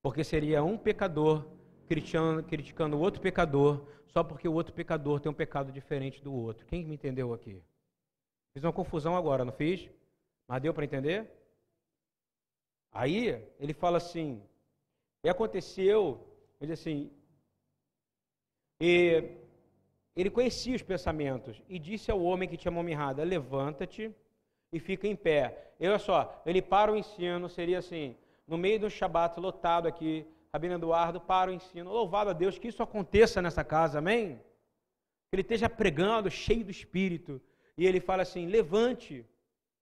[0.01, 1.47] Porque seria um pecador
[1.87, 6.33] criticando, criticando o outro pecador, só porque o outro pecador tem um pecado diferente do
[6.33, 6.65] outro.
[6.65, 7.63] Quem me entendeu aqui?
[8.57, 9.87] Fiz uma confusão agora, não fiz?
[10.49, 11.31] Mas deu para entender?
[12.91, 14.43] Aí ele fala assim,
[15.23, 16.27] e aconteceu,
[16.59, 17.11] ele diz assim,
[18.81, 19.37] e
[20.17, 24.11] ele conhecia os pensamentos e disse ao homem que tinha mão mirrada, levanta-te
[24.73, 25.75] e fica em pé.
[25.79, 30.27] E olha só, ele para o ensino, seria assim, no meio do Shabat lotado aqui,
[30.51, 31.93] Rabino Eduardo para o ensino.
[31.93, 34.41] Louvado a Deus que isso aconteça nessa casa, amém?
[35.29, 37.39] Que ele esteja pregando, cheio do Espírito.
[37.77, 39.25] E ele fala assim: levante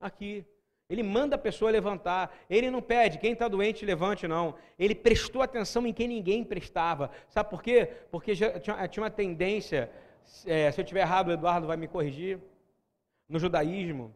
[0.00, 0.44] aqui.
[0.88, 2.36] Ele manda a pessoa levantar.
[2.48, 4.54] Ele não pede, quem está doente, levante, não.
[4.78, 7.10] Ele prestou atenção em quem ninguém prestava.
[7.28, 7.90] Sabe por quê?
[8.10, 9.90] Porque já tinha, uma tendência,
[10.44, 12.38] é, se eu estiver errado, o Eduardo vai me corrigir,
[13.26, 14.14] no judaísmo,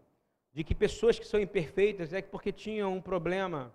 [0.52, 3.72] de que pessoas que são imperfeitas é porque tinham um problema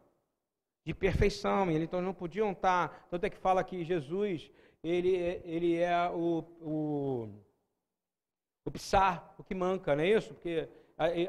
[0.85, 3.07] de perfeição, e então não podiam estar.
[3.09, 4.51] Tanto é que fala que Jesus,
[4.83, 7.29] ele, ele é o, o,
[8.65, 10.33] o psar, o que manca, não é isso?
[10.33, 10.69] Porque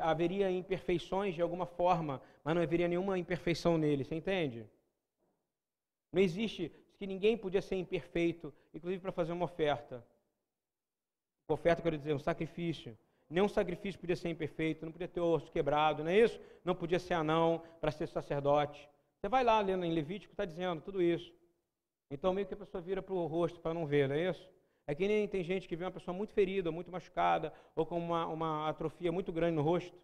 [0.00, 4.68] haveria imperfeições de alguma forma, mas não haveria nenhuma imperfeição nele, você entende?
[6.12, 10.06] Não existe, que ninguém podia ser imperfeito, inclusive para fazer uma oferta.
[11.48, 12.96] Oferta, quero dizer, um sacrifício.
[13.28, 16.40] Nenhum sacrifício podia ser imperfeito, não podia ter osso quebrado, não é isso?
[16.64, 18.88] Não podia ser anão para ser sacerdote.
[19.18, 21.34] Você vai lá lendo em Levítico, está dizendo tudo isso.
[22.10, 24.48] Então meio que a pessoa vira para o rosto para não ver, não é isso?
[24.86, 27.98] É que nem tem gente que vê uma pessoa muito ferida, muito machucada, ou com
[27.98, 29.96] uma, uma atrofia muito grande no rosto,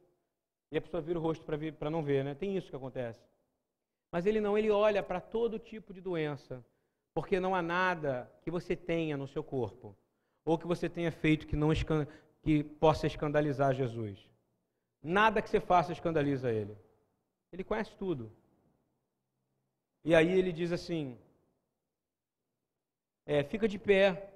[0.72, 2.34] e a pessoa vira o rosto para não ver, né?
[2.34, 3.20] Tem isso que acontece.
[4.10, 6.64] Mas ele não, ele olha para todo tipo de doença,
[7.12, 9.96] porque não há nada que você tenha no seu corpo,
[10.44, 11.70] ou que você tenha feito que, não
[12.42, 14.28] que possa escandalizar Jesus.
[15.02, 16.76] Nada que você faça escandaliza ele.
[17.52, 18.32] Ele conhece tudo.
[20.04, 21.18] E aí ele diz assim:
[23.26, 24.29] é, fica de pé,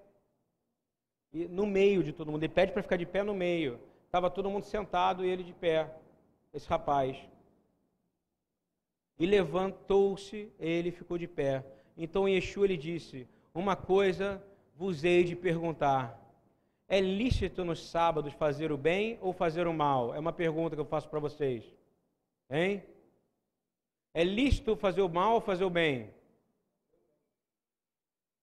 [1.34, 2.44] no meio de todo mundo.
[2.44, 3.80] Ele pede para ficar de pé no meio.
[4.06, 5.92] Estava todo mundo sentado e ele de pé,
[6.52, 7.18] esse rapaz.
[9.18, 11.64] E levantou-se, ele ficou de pé.
[11.96, 14.42] Então Yeshua lhe disse: Uma coisa
[14.76, 16.20] vos hei de perguntar.
[16.86, 20.14] É lícito nos sábados fazer o bem ou fazer o mal?
[20.14, 21.64] É uma pergunta que eu faço para vocês.
[22.50, 22.82] Hein?
[24.12, 26.10] É lícito fazer o mal ou fazer o bem?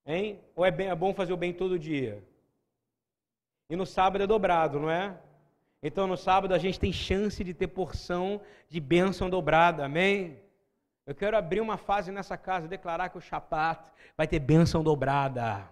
[0.06, 0.40] Hein?
[0.56, 2.22] Ou é, bem, é bom fazer o bem todo dia?
[3.72, 5.16] E no sábado é dobrado, não é?
[5.82, 10.38] Então no sábado a gente tem chance de ter porção de bênção dobrada, amém?
[11.06, 13.82] Eu quero abrir uma fase nessa casa, declarar que o Shabat
[14.18, 15.70] vai ter bênção dobrada,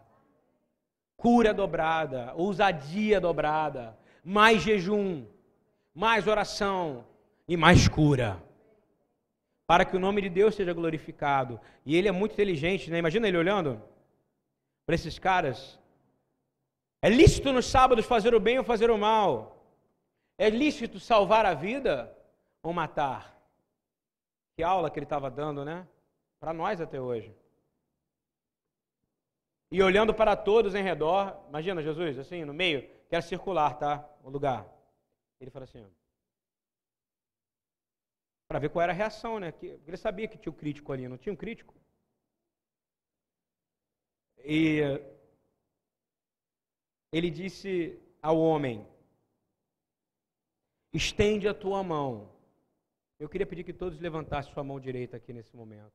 [1.18, 5.26] cura dobrada, ousadia dobrada, mais jejum,
[5.94, 7.06] mais oração
[7.50, 8.42] e mais cura.
[9.68, 11.60] Para que o nome de Deus seja glorificado.
[11.86, 12.98] E ele é muito inteligente, né?
[12.98, 13.82] Imagina ele olhando
[14.86, 15.79] para esses caras
[17.02, 19.64] é lícito nos sábados fazer o bem ou fazer o mal?
[20.38, 22.16] É lícito salvar a vida
[22.62, 23.38] ou matar?
[24.56, 25.88] Que aula que ele estava dando, né?
[26.40, 27.36] Para nós até hoje.
[29.72, 34.10] E olhando para todos em redor, imagina Jesus, assim, no meio, que era circular, tá?
[34.24, 34.66] O lugar.
[35.40, 35.86] Ele fala assim,
[38.48, 39.52] para ver qual era a reação, né?
[39.52, 41.76] Que, ele sabia que tinha um crítico ali, não tinha um crítico?
[44.44, 44.82] E
[47.12, 48.86] ele disse ao homem:
[50.94, 52.30] estende a tua mão.
[53.20, 55.94] Eu queria pedir que todos levantassem sua mão direita aqui nesse momento.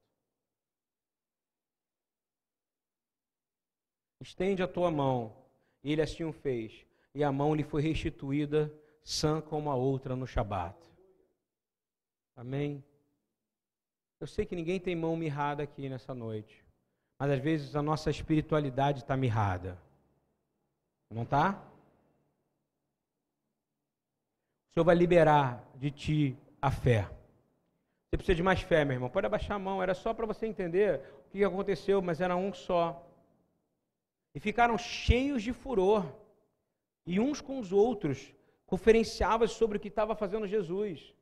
[4.21, 5.35] Estende a tua mão.
[5.83, 6.87] E ele assim o fez.
[7.15, 10.77] E a mão lhe foi restituída, sã como a outra no Shabat.
[12.37, 12.85] Amém?
[14.21, 16.65] Eu sei que ninguém tem mão mirrada aqui nessa noite.
[17.19, 19.81] mas às vezes a nossa espiritualidade está mirrada.
[21.15, 21.63] Não está?
[24.69, 27.09] O Senhor vai liberar de ti a fé.
[28.09, 29.09] Você precisa de mais fé, meu irmão.
[29.09, 32.53] Pode abaixar a mão, era só para você entender o que aconteceu, mas era um
[32.53, 33.09] só.
[34.35, 36.05] E ficaram cheios de furor,
[37.07, 38.35] e uns com os outros
[38.67, 41.15] conferenciavam sobre o que estava fazendo Jesus.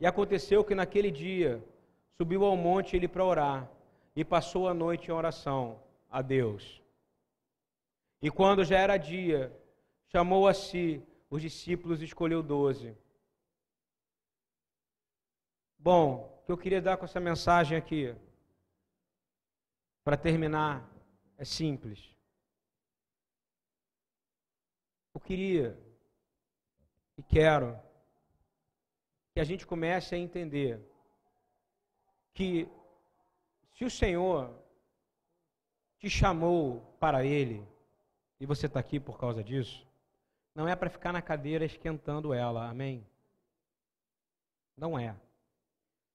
[0.00, 1.62] E aconteceu que naquele dia
[2.16, 3.70] subiu ao monte ele para orar
[4.14, 5.78] e passou a noite em oração
[6.10, 6.85] a Deus.
[8.20, 9.54] E quando já era dia,
[10.08, 12.96] chamou a si os discípulos e escolheu doze.
[15.78, 18.14] Bom, o que eu queria dar com essa mensagem aqui,
[20.02, 20.88] para terminar,
[21.36, 22.14] é simples.
[25.14, 25.78] Eu queria
[27.16, 27.78] e quero
[29.32, 30.80] que a gente comece a entender
[32.32, 32.68] que
[33.72, 34.54] se o Senhor
[35.98, 37.66] te chamou para Ele,
[38.40, 39.86] e você está aqui por causa disso,
[40.54, 43.06] não é para ficar na cadeira esquentando ela, amém?
[44.76, 45.14] Não é.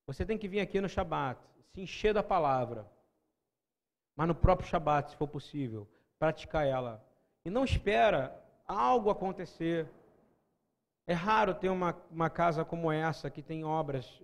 [0.07, 1.39] Você tem que vir aqui no Shabat,
[1.71, 2.85] se encher da palavra,
[4.15, 5.87] mas no próprio Shabat, se for possível,
[6.19, 7.03] praticar ela.
[7.45, 8.35] E não espera
[8.67, 9.87] algo acontecer.
[11.07, 14.21] É raro ter uma, uma casa como essa, que tem obras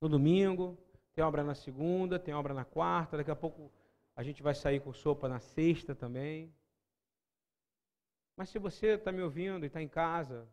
[0.00, 0.76] no domingo,
[1.14, 3.70] tem obra na segunda, tem obra na quarta, daqui a pouco
[4.14, 6.52] a gente vai sair com sopa na sexta também.
[8.36, 10.46] Mas se você está me ouvindo e está em casa,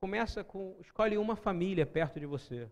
[0.00, 2.68] começa com, escolhe uma família perto de você.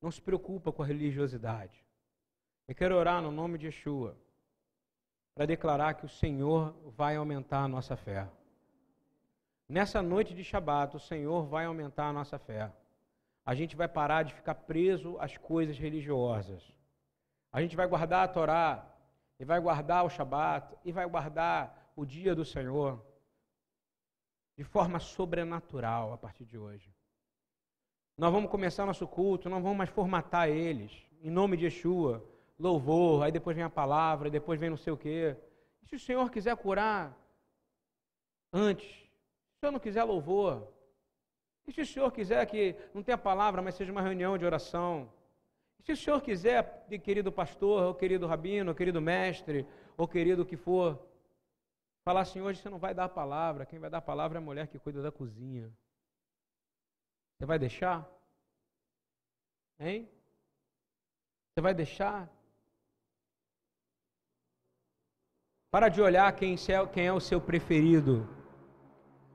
[0.00, 1.82] Não se preocupa com a religiosidade.
[2.68, 4.16] Eu quero orar no nome de Yeshua
[5.34, 8.28] para declarar que o Senhor vai aumentar a nossa fé.
[9.66, 12.70] Nessa noite de Shabat, o Senhor vai aumentar a nossa fé.
[13.44, 16.62] A gente vai parar de ficar preso às coisas religiosas.
[17.50, 18.86] A gente vai guardar a Torá,
[19.40, 23.04] e vai guardar o Shabat, e vai guardar o dia do Senhor
[24.56, 26.94] de forma sobrenatural a partir de hoje.
[28.16, 32.22] Nós vamos começar nosso culto, não vamos mais formatar eles, em nome de Yeshua,
[32.58, 35.36] louvor, aí depois vem a palavra, depois vem não sei o quê.
[35.82, 37.16] E se o Senhor quiser curar
[38.52, 39.02] antes,
[39.62, 40.66] Senhor não quiser louvor,
[41.64, 45.08] e se o Senhor quiser que não tenha palavra, mas seja uma reunião de oração,
[45.78, 49.64] e se o Senhor quiser, querido pastor, ou querido rabino, ou querido mestre,
[49.96, 51.00] ou querido que for,
[52.04, 54.40] falar assim, hoje você não vai dar a palavra, quem vai dar a palavra é
[54.40, 55.72] a mulher que cuida da cozinha.
[57.36, 58.08] Você vai deixar?
[59.78, 60.08] Hein?
[61.50, 62.30] Você vai deixar?
[65.70, 66.56] Para de olhar quem
[66.96, 68.28] é o seu preferido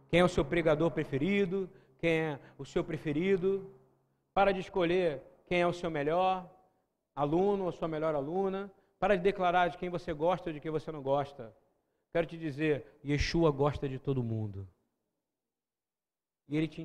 [0.10, 3.70] quem é o seu pregador preferido, quem é o seu preferido.
[4.34, 6.50] Para de escolher quem é o seu melhor
[7.16, 8.72] aluno ou sua melhor aluna.
[9.00, 11.54] Para de declarar de quem você gosta ou de quem você não gosta.
[12.12, 14.68] Quero te dizer, Yeshua gosta de todo mundo.
[16.48, 16.84] E ele te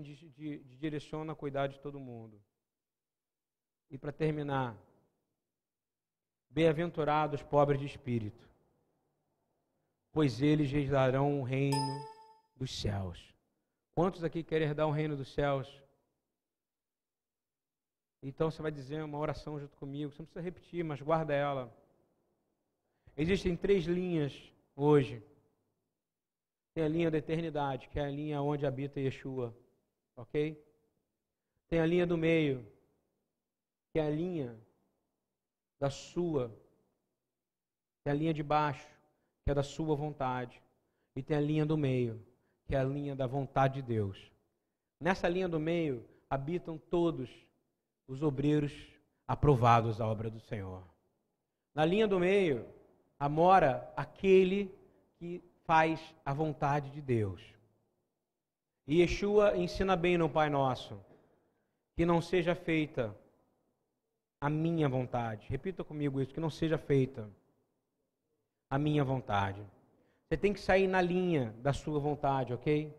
[0.78, 2.42] direciona a cuidar de todo mundo.
[3.88, 4.76] E para terminar,
[6.50, 8.48] bem-aventurados os pobres de espírito,
[10.10, 11.76] pois eles lhes darão um reino
[12.56, 13.32] dos céus.
[13.94, 15.82] Quantos aqui querem herdar o reino dos céus?
[18.22, 20.10] Então você vai dizer uma oração junto comigo.
[20.10, 21.72] Você não precisa repetir, mas guarda ela.
[23.16, 24.32] Existem três linhas
[24.76, 25.22] hoje.
[26.74, 29.54] Tem a linha da eternidade, que é a linha onde habita Yeshua.
[30.16, 30.62] Ok?
[31.68, 32.66] Tem a linha do meio,
[33.92, 34.58] que é a linha
[35.80, 36.48] da sua.
[38.04, 38.88] Tem a linha de baixo,
[39.44, 40.62] que é da sua vontade.
[41.14, 42.24] E tem a linha do meio,
[42.66, 44.30] que é a linha da vontade de Deus.
[45.00, 47.28] Nessa linha do meio habitam todos
[48.06, 48.72] os obreiros
[49.26, 50.82] aprovados à obra do Senhor.
[51.74, 52.66] Na linha do meio
[53.28, 54.74] mora aquele
[55.18, 57.40] que faz a vontade de Deus.
[58.86, 60.98] E Yeshua ensina bem no Pai Nosso
[61.94, 63.16] que não seja feita
[64.40, 65.46] a minha vontade.
[65.48, 67.30] Repita comigo isso: que não seja feita
[68.68, 69.62] a minha vontade.
[70.26, 72.92] Você tem que sair na linha da sua vontade, ok?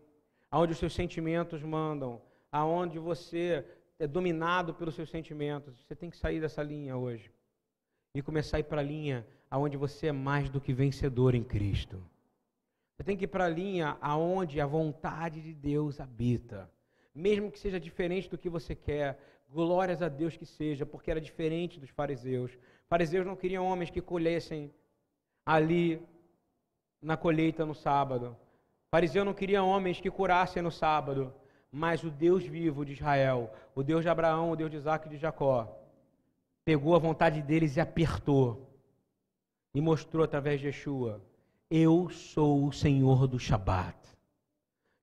[0.50, 3.66] Aonde os seus sentimentos mandam, aonde você
[3.98, 5.74] é dominado pelos seus sentimentos.
[5.82, 7.30] Você tem que sair dessa linha hoje
[8.14, 11.44] e começar a ir para a linha aonde você é mais do que vencedor em
[11.44, 12.02] Cristo.
[12.96, 16.70] Você tem que ir para a linha aonde a vontade de Deus habita.
[17.14, 19.18] Mesmo que seja diferente do que você quer,
[19.50, 22.56] glórias a Deus que seja, porque era diferente dos fariseus.
[22.88, 24.72] Fariseus não queriam homens que colhessem
[25.44, 26.00] ali
[27.00, 28.36] na colheita no sábado.
[28.90, 31.34] Fariseu não queria homens que curassem no sábado,
[31.70, 35.10] mas o Deus vivo de Israel, o Deus de Abraão, o Deus de Isaac e
[35.10, 35.76] de Jacó,
[36.64, 38.73] pegou a vontade deles e apertou.
[39.74, 41.20] E mostrou através de Yeshua:
[41.70, 43.98] Eu sou o Senhor do Shabat.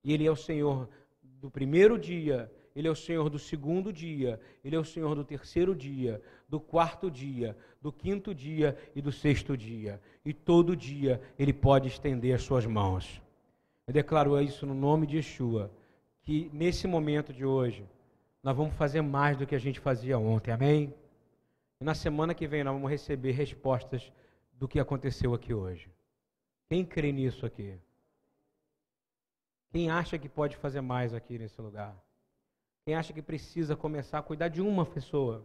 [0.02, 0.88] E Ele é o Senhor
[1.22, 5.24] do primeiro dia, Ele é o Senhor do segundo dia, Ele é o Senhor do
[5.24, 10.00] terceiro dia, do quarto dia, do quinto dia e do sexto dia.
[10.24, 13.20] E todo dia Ele pode estender as suas mãos.
[13.86, 15.70] Eu declaro isso no nome de Yeshua,
[16.22, 17.84] que nesse momento de hoje,
[18.42, 20.94] nós vamos fazer mais do que a gente fazia ontem, amém?
[21.80, 24.10] E na semana que vem nós vamos receber respostas
[24.62, 25.92] do que aconteceu aqui hoje.
[26.68, 27.76] Quem crê nisso aqui?
[29.72, 32.00] Quem acha que pode fazer mais aqui nesse lugar?
[32.84, 35.44] Quem acha que precisa começar a cuidar de uma pessoa,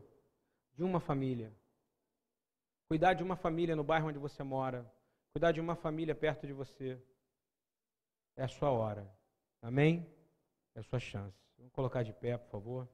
[0.75, 1.51] de uma família?
[2.87, 4.85] Cuidar de uma família no bairro onde você mora,
[5.33, 7.01] cuidar de uma família perto de você.
[8.35, 9.11] É a sua hora.
[9.63, 10.07] Amém?
[10.75, 11.35] É a sua chance.
[11.57, 12.87] Vamos colocar de pé, por favor.